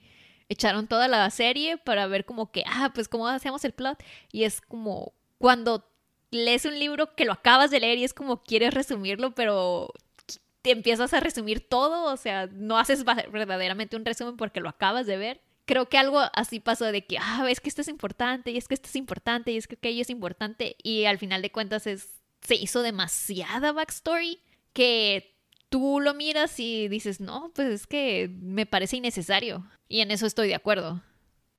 echaron 0.48 0.86
toda 0.86 1.08
la 1.08 1.28
serie 1.30 1.76
para 1.78 2.06
ver 2.06 2.24
como 2.24 2.52
que, 2.52 2.62
ah, 2.66 2.92
pues 2.94 3.08
cómo 3.08 3.26
hacemos 3.26 3.64
el 3.64 3.72
plot, 3.72 4.02
y 4.30 4.44
es 4.44 4.60
como 4.60 5.12
cuando 5.38 5.90
lees 6.44 6.64
un 6.64 6.78
libro 6.78 7.14
que 7.14 7.24
lo 7.24 7.32
acabas 7.32 7.70
de 7.70 7.80
leer 7.80 7.98
y 7.98 8.04
es 8.04 8.14
como 8.14 8.42
quieres 8.42 8.74
resumirlo, 8.74 9.34
pero 9.34 9.92
te 10.62 10.72
empiezas 10.72 11.14
a 11.14 11.20
resumir 11.20 11.60
todo, 11.68 12.12
o 12.12 12.16
sea, 12.16 12.48
no 12.48 12.78
haces 12.78 13.04
verdaderamente 13.04 13.96
un 13.96 14.04
resumen 14.04 14.36
porque 14.36 14.60
lo 14.60 14.68
acabas 14.68 15.06
de 15.06 15.16
ver. 15.16 15.40
Creo 15.64 15.88
que 15.88 15.98
algo 15.98 16.20
así 16.32 16.60
pasó 16.60 16.86
de 16.86 17.04
que, 17.04 17.18
ah, 17.18 17.46
es 17.48 17.60
que 17.60 17.68
esto 17.68 17.82
es 17.82 17.88
importante, 17.88 18.50
y 18.50 18.56
es 18.56 18.68
que 18.68 18.74
esto 18.74 18.88
es 18.88 18.96
importante, 18.96 19.52
y 19.52 19.56
es 19.56 19.66
que 19.66 19.76
aquello 19.76 20.02
es 20.02 20.10
importante, 20.10 20.76
y 20.82 21.04
al 21.04 21.18
final 21.18 21.42
de 21.42 21.50
cuentas 21.50 21.86
es, 21.86 22.20
se 22.40 22.54
hizo 22.54 22.82
demasiada 22.82 23.72
backstory 23.72 24.40
que 24.72 25.36
tú 25.68 26.00
lo 26.00 26.14
miras 26.14 26.58
y 26.58 26.88
dices, 26.88 27.20
no, 27.20 27.52
pues 27.54 27.68
es 27.68 27.86
que 27.86 28.28
me 28.40 28.66
parece 28.66 28.96
innecesario. 28.96 29.66
Y 29.88 30.00
en 30.00 30.10
eso 30.10 30.26
estoy 30.26 30.48
de 30.48 30.54
acuerdo. 30.54 31.02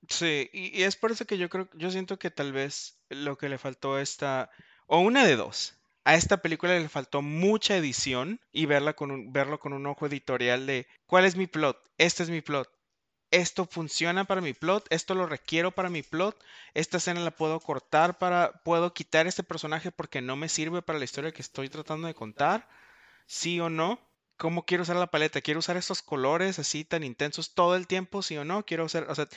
Sí, 0.10 0.50
y, 0.54 0.84
es 0.84 0.96
por 0.96 1.12
eso 1.12 1.26
que 1.26 1.38
yo 1.38 1.50
creo, 1.50 1.70
yo 1.74 1.92
siento 1.92 2.18
que 2.20 2.32
tal 2.32 2.54
vez 2.54 3.00
lo 3.10 3.38
que 3.38 3.50
le 3.50 3.58
faltó 3.58 3.96
a 3.96 4.02
esta, 4.02 4.50
o 4.88 5.00
una 5.00 5.26
de 5.26 5.36
dos, 5.36 5.76
a 6.06 6.16
esta 6.16 6.38
película 6.38 6.78
le 6.80 6.90
faltó 6.90 7.22
mucha 7.22 7.76
edición 7.76 8.40
y 8.52 8.66
verla 8.66 8.94
con 8.94 9.12
un, 9.12 9.34
verlo 9.34 9.60
con 9.60 9.74
un 9.74 9.86
ojo 9.86 10.06
editorial 10.08 10.66
de 10.66 10.88
cuál 11.06 11.26
es 11.26 11.36
mi 11.36 11.48
plot, 11.48 11.78
este 11.98 12.24
es 12.24 12.30
mi 12.30 12.42
plot, 12.42 12.70
esto 13.32 13.66
funciona 13.66 14.24
para 14.26 14.42
mi 14.42 14.54
plot, 14.54 14.88
esto 14.90 15.14
lo 15.14 15.26
requiero 15.26 15.72
para 15.72 15.90
mi 15.90 16.04
plot, 16.04 16.42
esta 16.74 16.98
escena 16.98 17.20
la 17.20 17.32
puedo 17.32 17.60
cortar 17.60 18.18
para, 18.18 18.54
puedo 18.64 18.94
quitar 18.94 19.28
este 19.28 19.44
personaje 19.44 19.92
porque 19.92 20.22
no 20.22 20.38
me 20.38 20.50
sirve 20.50 20.82
para 20.82 21.00
la 21.00 21.06
historia 21.06 21.34
que 21.34 21.42
estoy 21.42 21.70
tratando 21.70 22.08
de 22.08 22.14
contar, 22.14 22.70
sí 23.26 23.60
o 23.60 23.70
no. 23.70 24.00
¿Cómo 24.38 24.66
quiero 24.66 24.84
usar 24.84 24.98
la 24.98 25.08
paleta? 25.08 25.42
¿Quiero 25.42 25.60
usar 25.60 25.78
estos 25.78 26.04
colores 26.04 26.60
así 26.60 26.86
tan 26.86 27.04
intensos 27.04 27.56
todo 27.56 27.76
el 27.76 27.88
tiempo? 27.88 28.22
¿Sí 28.22 28.38
o 28.38 28.46
no? 28.46 28.64
Quiero 28.66 28.86
usar, 28.86 29.08
o 29.10 29.16
sea, 29.16 29.28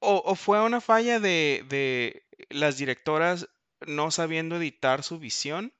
o, 0.00 0.22
o 0.24 0.34
fue 0.34 0.62
una 0.62 0.80
falla 0.80 1.20
de, 1.20 1.64
de 1.68 2.24
las 2.48 2.78
directoras 2.78 3.48
no 3.86 4.10
sabiendo 4.10 4.56
editar 4.56 5.02
su 5.02 5.18
visión, 5.18 5.72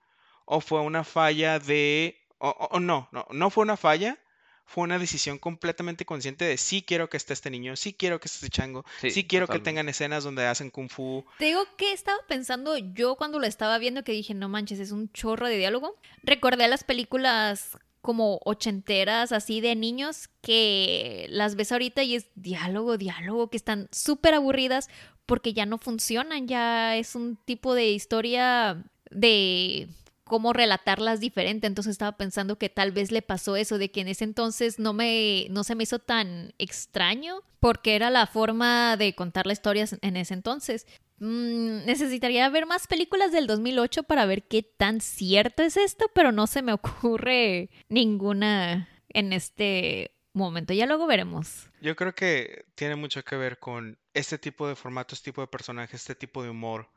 o 0.45 0.61
fue 0.61 0.81
una 0.81 1.05
falla 1.05 1.59
de, 1.59 2.19
o, 2.39 2.81
no, 2.81 3.09
no, 3.13 3.27
no 3.31 3.51
fue 3.51 3.63
una 3.63 3.77
falla, 3.77 4.19
fue 4.65 4.85
una 4.85 4.99
decisión 4.99 5.39
completamente 5.39 6.05
consciente 6.05 6.45
de 6.45 6.57
sí 6.57 6.83
quiero 6.83 7.11
que 7.11 7.17
esté 7.17 7.33
este 7.33 7.51
niño, 7.51 7.77
sí 7.77 7.93
quiero 7.93 8.21
que 8.21 8.27
esté 8.29 8.47
este 8.47 8.57
chango, 8.57 8.85
sí, 9.01 9.11
Sí, 9.11 9.27
quiero 9.27 9.49
que 9.49 9.59
tengan 9.59 9.89
escenas 9.89 10.25
donde 10.25 10.47
hacen 10.47 10.71
kung 10.71 10.89
fu. 10.89 11.25
Te 11.39 11.47
digo 11.47 11.65
que 11.77 11.93
estaba 11.93 12.19
pensando 12.29 12.77
yo 12.79 13.17
cuando 13.17 13.39
lo 13.39 13.47
estaba 13.47 13.79
viendo 13.79 14.05
que 14.05 14.13
dije, 14.13 14.33
no 14.35 14.49
manches, 14.49 14.79
es 14.79 14.93
un 14.93 15.13
chorro 15.13 15.49
de 15.49 15.57
diálogo. 15.57 15.97
Recordé 16.23 16.69
las 16.69 16.85
películas 16.85 17.79
como 18.01 18.41
ochenteras, 18.45 19.33
así 19.33 19.61
de 19.61 19.77
niños, 19.77 20.29
que 20.41 21.27
las 21.31 21.55
ves 21.55 21.73
ahorita 21.73 22.03
y 22.03 22.15
es 22.15 22.27
diálogo, 22.35 22.97
diálogo, 22.97 23.51
que 23.51 23.57
están 23.57 23.89
súper 23.93 24.35
aburridas 24.35 24.89
porque 25.27 25.53
ya 25.53 25.67
no 25.67 25.79
funcionan, 25.79 26.49
ya 26.49 26.97
es 26.97 27.15
un 27.15 27.37
tipo 27.37 27.75
de 27.75 27.91
historia 27.91 28.85
de 29.11 29.89
cómo 30.25 30.53
relatarlas 30.53 31.21
diferente. 31.21 31.67
Entonces 31.67 31.93
estaba 31.93 32.17
pensando 32.17 32.57
que 32.57 32.69
tal 32.69 32.93
vez 32.93 33.13
le 33.13 33.21
pasó 33.21 33.57
eso, 33.57 33.79
de 33.79 33.91
que 33.91 34.01
en 34.01 34.09
ese 34.09 34.25
entonces 34.25 34.79
no 34.79 34.93
me, 34.93 35.47
no 35.51 35.65
se 35.65 35.75
me 35.75 35.83
hizo 35.83 35.99
tan 35.99 36.55
extraño, 36.59 37.43
porque 37.59 37.97
era 37.97 38.11
la 38.11 38.27
forma 38.27 38.97
de 38.97 39.15
contar 39.15 39.47
las 39.47 39.59
historias 39.59 39.97
en 40.01 40.17
ese 40.17 40.35
entonces. 40.35 40.87
Mm, 41.21 41.85
necesitaría 41.85 42.49
ver 42.49 42.65
más 42.65 42.87
películas 42.87 43.31
del 43.31 43.47
2008 43.47 44.05
para 44.05 44.25
ver 44.25 44.43
qué 44.45 44.63
tan 44.63 45.03
cierto 45.03 45.63
es 45.63 45.77
esto, 45.77 46.11
pero 46.15 46.33
no 46.33 46.47
se 46.47 46.63
me 46.63 46.73
ocurre 46.73 47.71
ninguna 47.89 48.89
en 49.11 49.33
este 49.35 50.17
momento. 50.33 50.73
Ya 50.73 50.87
luego 50.87 51.07
veremos. 51.07 51.69
Yo 51.83 51.95
creo 51.95 52.15
que 52.15 52.65
tiene 52.75 52.97
mucho 52.97 53.23
que 53.23 53.37
ver 53.37 53.59
con 53.59 53.99
este 54.15 54.39
tipo 54.39 54.67
de 54.67 54.77
formato, 54.77 55.15
este 55.15 55.31
tipo 55.31 55.43
de 55.43 55.49
personaje, 55.49 55.95
este 55.95 56.15
tipo 56.15 56.43
de 56.43 56.51
humor. 56.51 56.89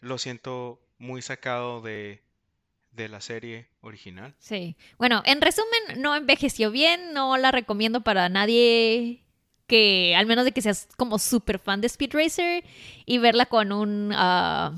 Lo 0.00 0.18
siento 0.18 0.80
muy 0.98 1.22
sacado 1.22 1.80
de, 1.80 2.24
de 2.90 3.08
la 3.08 3.20
serie 3.20 3.68
original. 3.80 4.34
Sí. 4.38 4.76
Bueno, 4.98 5.22
en 5.24 5.40
resumen, 5.40 6.00
no 6.00 6.16
envejeció 6.16 6.72
bien, 6.72 7.12
no 7.12 7.36
la 7.36 7.52
recomiendo 7.52 8.02
para 8.02 8.28
nadie 8.28 9.24
que, 9.68 10.16
al 10.16 10.26
menos 10.26 10.44
de 10.44 10.52
que 10.52 10.62
seas 10.62 10.88
como 10.96 11.18
súper 11.18 11.60
fan 11.60 11.80
de 11.80 11.86
Speed 11.86 12.14
Racer 12.14 12.64
y 13.06 13.18
verla 13.18 13.46
con 13.46 13.70
un... 13.70 14.12
ah, 14.14 14.74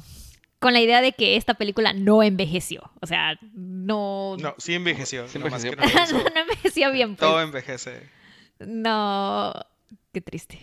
con 0.59 0.75
la 0.75 0.81
idea 0.81 1.01
de 1.01 1.13
que 1.13 1.37
esta 1.37 1.55
película 1.55 1.95
no 1.95 2.23
envejeció. 2.23 2.93
O 3.01 3.07
sea, 3.07 3.39
no... 3.55 4.37
No, 4.39 4.55
sí 4.59 4.75
envejeció. 4.75 5.27
Sí 5.27 5.39
envejeció. 5.39 5.75
no 5.75 5.83
lo 5.87 5.89
no, 5.89 6.31
no 6.35 6.41
envejeció 6.43 6.93
bien. 6.93 7.17
pues. 7.17 7.31
Todo 7.31 7.41
envejece. 7.41 8.11
No, 8.59 9.55
qué 10.13 10.21
triste. 10.21 10.61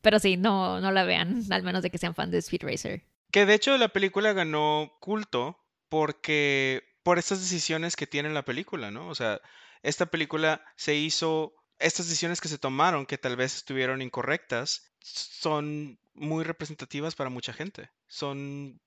Pero 0.00 0.18
sí, 0.18 0.36
no, 0.36 0.80
no 0.80 0.90
la 0.90 1.04
vean, 1.04 1.44
al 1.50 1.62
menos 1.62 1.82
de 1.82 1.90
que 1.90 1.98
sean 1.98 2.14
fan 2.14 2.30
de 2.30 2.38
Speed 2.38 2.62
Racer. 2.62 3.02
Que 3.30 3.46
de 3.46 3.54
hecho 3.54 3.76
la 3.78 3.88
película 3.88 4.32
ganó 4.32 4.92
culto 5.00 5.58
porque 5.88 6.82
por 7.02 7.18
estas 7.18 7.40
decisiones 7.40 7.96
que 7.96 8.06
tiene 8.06 8.30
la 8.30 8.44
película, 8.44 8.90
¿no? 8.90 9.08
O 9.08 9.14
sea, 9.14 9.40
esta 9.82 10.06
película 10.06 10.62
se 10.76 10.94
hizo, 10.94 11.54
estas 11.78 12.06
decisiones 12.06 12.40
que 12.40 12.48
se 12.48 12.58
tomaron, 12.58 13.06
que 13.06 13.18
tal 13.18 13.36
vez 13.36 13.56
estuvieron 13.56 14.02
incorrectas, 14.02 14.90
son 15.00 15.98
muy 16.14 16.44
representativas 16.44 17.14
para 17.14 17.30
mucha 17.30 17.52
gente. 17.52 17.90
Son 18.06 18.80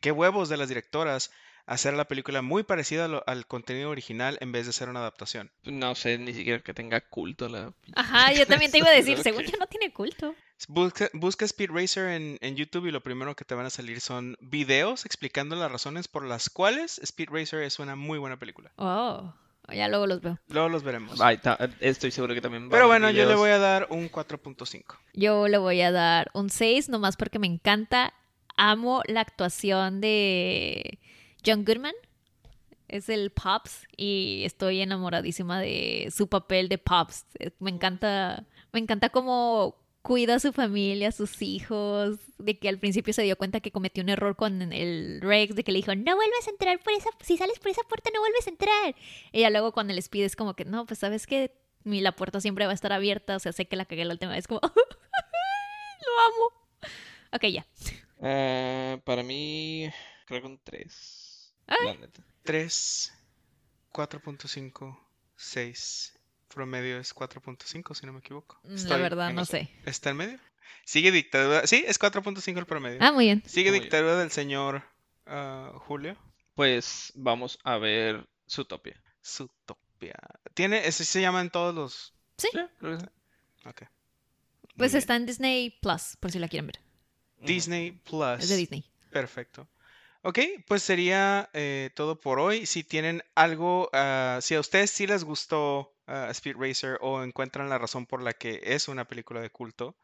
qué 0.00 0.12
huevos 0.12 0.48
de 0.48 0.56
las 0.56 0.68
directoras 0.68 1.30
hacer 1.66 1.94
la 1.94 2.06
película 2.06 2.42
muy 2.42 2.62
parecida 2.62 3.08
lo- 3.08 3.24
al 3.26 3.46
contenido 3.46 3.88
original 3.88 4.36
en 4.42 4.52
vez 4.52 4.66
de 4.66 4.72
ser 4.74 4.90
una 4.90 5.00
adaptación. 5.00 5.50
No 5.62 5.94
sé 5.94 6.18
ni 6.18 6.34
siquiera 6.34 6.62
que 6.62 6.74
tenga 6.74 7.00
culto 7.00 7.48
la 7.48 7.72
Ajá, 7.94 8.32
yo 8.32 8.46
también 8.46 8.70
te 8.70 8.78
iba 8.78 8.88
a 8.88 8.92
decir, 8.94 9.18
según 9.22 9.44
ok. 9.44 9.50
yo 9.50 9.58
no 9.58 9.66
tiene 9.66 9.92
culto. 9.92 10.34
Busca, 10.68 11.08
busca 11.14 11.44
Speed 11.46 11.70
Racer 11.70 12.08
en, 12.10 12.38
en 12.40 12.54
YouTube 12.56 12.86
y 12.86 12.90
lo 12.92 13.02
primero 13.02 13.34
que 13.34 13.44
te 13.46 13.54
van 13.54 13.66
a 13.66 13.70
salir 13.70 14.00
son 14.00 14.36
videos 14.40 15.04
explicando 15.06 15.56
las 15.56 15.72
razones 15.72 16.06
por 16.06 16.24
las 16.24 16.48
cuales 16.50 16.98
Speed 16.98 17.30
Racer 17.30 17.62
es 17.62 17.78
una 17.78 17.96
muy 17.96 18.18
buena 18.18 18.38
película. 18.38 18.70
Oh, 18.76 19.34
ya 19.72 19.88
luego 19.88 20.06
los 20.06 20.20
veo. 20.20 20.38
Luego 20.48 20.68
los 20.68 20.82
veremos. 20.82 21.20
Ay, 21.20 21.40
estoy 21.80 22.10
seguro 22.10 22.34
que 22.34 22.40
también 22.40 22.64
va 22.64 22.68
a 22.68 22.70
Pero 22.70 22.86
bueno, 22.86 23.10
yo 23.10 23.26
le 23.26 23.34
voy 23.34 23.50
a 23.50 23.58
dar 23.58 23.86
un 23.90 24.10
4.5. 24.10 24.98
Yo 25.14 25.48
le 25.48 25.58
voy 25.58 25.80
a 25.80 25.90
dar 25.90 26.30
un 26.34 26.50
6, 26.50 26.88
nomás 26.88 27.16
porque 27.16 27.38
me 27.38 27.46
encanta. 27.46 28.12
Amo 28.56 29.02
la 29.06 29.20
actuación 29.20 30.00
de 30.00 30.98
John 31.44 31.64
Goodman. 31.64 31.94
Es 32.88 33.08
el 33.08 33.30
Pops 33.30 33.86
y 33.96 34.42
estoy 34.44 34.80
enamoradísima 34.80 35.58
de 35.60 36.12
su 36.14 36.28
papel 36.28 36.68
de 36.68 36.78
Pops. 36.78 37.26
Me 37.58 37.70
encanta, 37.70 38.44
me 38.72 38.80
encanta 38.80 39.08
cómo 39.08 39.83
cuida 40.04 40.34
a 40.34 40.38
su 40.38 40.52
familia, 40.52 41.08
a 41.08 41.12
sus 41.12 41.40
hijos, 41.40 42.18
de 42.36 42.58
que 42.58 42.68
al 42.68 42.78
principio 42.78 43.14
se 43.14 43.22
dio 43.22 43.38
cuenta 43.38 43.60
que 43.60 43.72
cometió 43.72 44.02
un 44.02 44.10
error 44.10 44.36
con 44.36 44.60
el 44.70 45.22
Rex, 45.22 45.56
de 45.56 45.64
que 45.64 45.72
le 45.72 45.78
dijo, 45.78 45.94
no 45.94 46.14
vuelves 46.14 46.46
a 46.46 46.50
entrar 46.50 46.78
por 46.80 46.92
esa, 46.92 47.08
si 47.22 47.38
sales 47.38 47.58
por 47.58 47.70
esa 47.70 47.82
puerta 47.84 48.10
no 48.12 48.20
vuelves 48.20 48.46
a 48.46 48.50
entrar. 48.50 48.94
Y 49.32 49.40
ya 49.40 49.48
luego 49.48 49.72
cuando 49.72 49.94
les 49.94 50.10
pide 50.10 50.26
es 50.26 50.36
como 50.36 50.52
que, 50.52 50.66
no, 50.66 50.84
pues 50.84 50.98
sabes 50.98 51.26
que 51.26 51.56
la 51.84 52.14
puerta 52.14 52.42
siempre 52.42 52.66
va 52.66 52.72
a 52.72 52.74
estar 52.74 52.92
abierta, 52.92 53.34
o 53.34 53.38
sea, 53.38 53.52
sé 53.52 53.64
que 53.64 53.76
la 53.76 53.86
cagué 53.86 54.04
la 54.04 54.12
última 54.12 54.32
vez, 54.32 54.46
como, 54.46 54.60
lo 54.62 54.70
amo. 56.26 56.90
Ok, 57.32 57.44
ya. 57.46 57.66
Eh, 58.20 59.00
para 59.04 59.22
mí, 59.22 59.90
creo 60.26 60.42
que 60.42 60.46
un 60.48 60.60
3. 60.62 61.54
Ah. 61.66 61.76
La 61.82 61.94
neta. 61.94 62.22
3, 62.42 63.14
4.5, 63.90 64.98
6. 65.34 66.14
Promedio 66.54 66.98
es 66.98 67.14
4.5, 67.14 67.94
si 67.94 68.06
no 68.06 68.12
me 68.12 68.20
equivoco. 68.20 68.58
Mm, 68.62 68.68
La 68.68 68.74
Estoy 68.76 69.00
verdad, 69.02 69.30
en 69.30 69.36
no 69.36 69.42
eso. 69.42 69.50
sé. 69.52 69.68
¿Está 69.84 70.10
en 70.10 70.16
medio? 70.16 70.38
Sigue 70.84 71.10
dictadura. 71.10 71.66
Sí, 71.66 71.84
es 71.86 71.98
4.5 71.98 72.58
el 72.58 72.66
promedio. 72.66 72.98
Ah, 73.00 73.12
muy 73.12 73.24
bien. 73.26 73.42
Sigue 73.46 73.70
Muy 73.70 73.78
bien. 73.80 73.82
dictadura 73.84 74.16
del 74.16 74.30
señor 74.30 74.82
ah, 75.26 75.72
Julio. 75.76 76.16
Pues 76.54 77.12
vamos 77.16 77.58
a 77.64 77.76
ver 77.78 78.26
Zootopia. 78.48 79.02
Zootopia. 79.24 80.14
¿Tiene, 80.54 80.86
ese 80.86 81.04
se 81.04 81.20
llama 81.20 81.40
en 81.40 81.50
todos 81.50 81.74
los. 81.74 82.14
Sí, 82.38 82.48
Sí. 82.52 82.58
Muy 82.80 82.98
pues 84.76 84.92
bien. 84.92 84.98
está 84.98 85.16
en 85.16 85.26
Disney 85.26 85.70
Plus, 85.80 86.16
por 86.20 86.30
si 86.32 86.38
la 86.38 86.48
quieren 86.48 86.66
ver. 86.66 86.80
Disney 87.38 87.92
Plus. 87.92 88.40
Es 88.40 88.48
de 88.48 88.56
Disney. 88.56 88.84
Perfecto. 89.10 89.68
Ok, 90.22 90.38
pues 90.66 90.82
sería 90.82 91.48
eh, 91.52 91.90
todo 91.94 92.18
por 92.20 92.38
hoy. 92.40 92.66
Si 92.66 92.82
tienen 92.82 93.22
algo, 93.34 93.88
ah, 93.92 94.38
si 94.42 94.54
a 94.54 94.60
ustedes 94.60 94.90
sí 94.90 95.06
les 95.06 95.22
gustó 95.24 95.93
ah, 96.06 96.28
Speed 96.30 96.56
Racer 96.58 96.98
o 97.00 97.22
encuentran 97.22 97.68
la 97.68 97.78
razón 97.78 98.06
por 98.06 98.22
la 98.22 98.32
que 98.32 98.60
es 98.62 98.88
una 98.88 99.06
película 99.06 99.40
de 99.40 99.50
culto, 99.50 99.96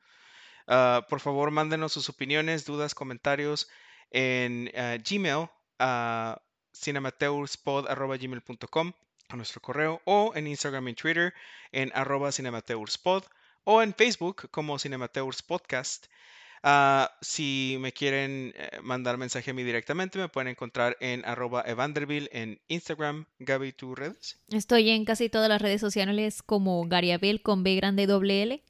ah, 0.66 1.06
por 1.08 1.20
favor 1.20 1.50
mándenos 1.50 1.92
sus 1.92 2.08
opiniones, 2.08 2.64
dudas, 2.64 2.94
comentarios 2.94 3.68
en 4.10 4.70
ah, 4.76 4.96
Gmail 4.98 5.48
a 5.78 6.40
cinemateurspod.gmail.com 6.74 8.92
a 9.28 9.36
nuestro 9.36 9.60
correo 9.60 10.00
o 10.04 10.32
en 10.34 10.46
Instagram 10.46 10.88
y 10.88 10.94
Twitter 10.94 11.34
en 11.72 11.92
arroba 11.94 12.32
cinemateurspod 12.32 13.24
o 13.64 13.82
en 13.82 13.94
Facebook 13.94 14.48
como 14.50 14.78
Cinemateurs 14.78 15.42
Podcast. 15.42 16.06
Ah, 16.62 17.10
si 17.22 17.78
me 17.80 17.92
quieren 17.92 18.52
eh, 18.54 18.80
mandar 18.82 19.16
mensaje 19.16 19.50
a 19.50 19.54
mí 19.54 19.62
directamente, 19.62 20.18
me 20.18 20.28
pueden 20.28 20.48
encontrar 20.48 20.96
en 21.00 21.24
arroba 21.24 21.62
evanderville 21.66 22.28
en 22.32 22.60
Instagram. 22.68 23.26
Gaby, 23.38 23.72
¿tus 23.72 23.98
redes? 23.98 24.38
Estoy 24.48 24.90
en 24.90 25.04
casi 25.04 25.30
todas 25.30 25.48
las 25.48 25.62
redes 25.62 25.80
sociales 25.80 26.42
como 26.42 26.86
Gariabel 26.86 27.40
con 27.40 27.62
B 27.62 27.76
grande 27.76 28.06
doble 28.06 28.42
L. 28.42 28.62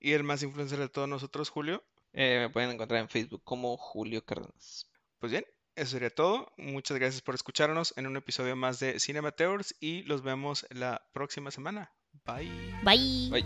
Y 0.00 0.12
el 0.12 0.24
más 0.24 0.42
influencer 0.42 0.78
de 0.78 0.88
todos 0.88 1.08
nosotros, 1.08 1.50
Julio. 1.50 1.84
Eh, 2.14 2.38
me 2.40 2.50
pueden 2.50 2.70
encontrar 2.70 3.00
en 3.00 3.08
Facebook 3.08 3.42
como 3.44 3.76
Julio 3.76 4.24
Cárdenas. 4.24 4.90
Pues 5.18 5.30
bien, 5.32 5.44
eso 5.76 5.92
sería 5.92 6.10
todo. 6.10 6.52
Muchas 6.56 6.96
gracias 6.96 7.20
por 7.20 7.34
escucharnos 7.34 7.92
en 7.96 8.06
un 8.06 8.16
episodio 8.16 8.56
más 8.56 8.80
de 8.80 8.98
Cinemateurs 9.00 9.74
y 9.80 10.02
los 10.04 10.22
vemos 10.22 10.66
la 10.70 11.06
próxima 11.12 11.50
semana. 11.50 11.92
Bye. 12.24 12.50
Bye. 12.82 13.30
Bye. 13.30 13.44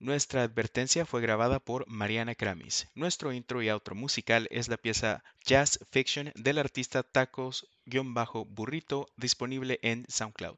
Nuestra 0.00 0.44
advertencia 0.44 1.04
fue 1.04 1.20
grabada 1.20 1.58
por 1.58 1.84
Mariana 1.88 2.36
Kramis. 2.36 2.86
Nuestro 2.94 3.32
intro 3.32 3.62
y 3.62 3.68
outro 3.68 3.96
musical 3.96 4.46
es 4.52 4.68
la 4.68 4.76
pieza 4.76 5.24
Jazz 5.44 5.80
Fiction 5.90 6.30
del 6.36 6.58
artista 6.58 7.02
Tacos-Burrito 7.02 9.08
disponible 9.16 9.80
en 9.82 10.06
SoundCloud. 10.08 10.56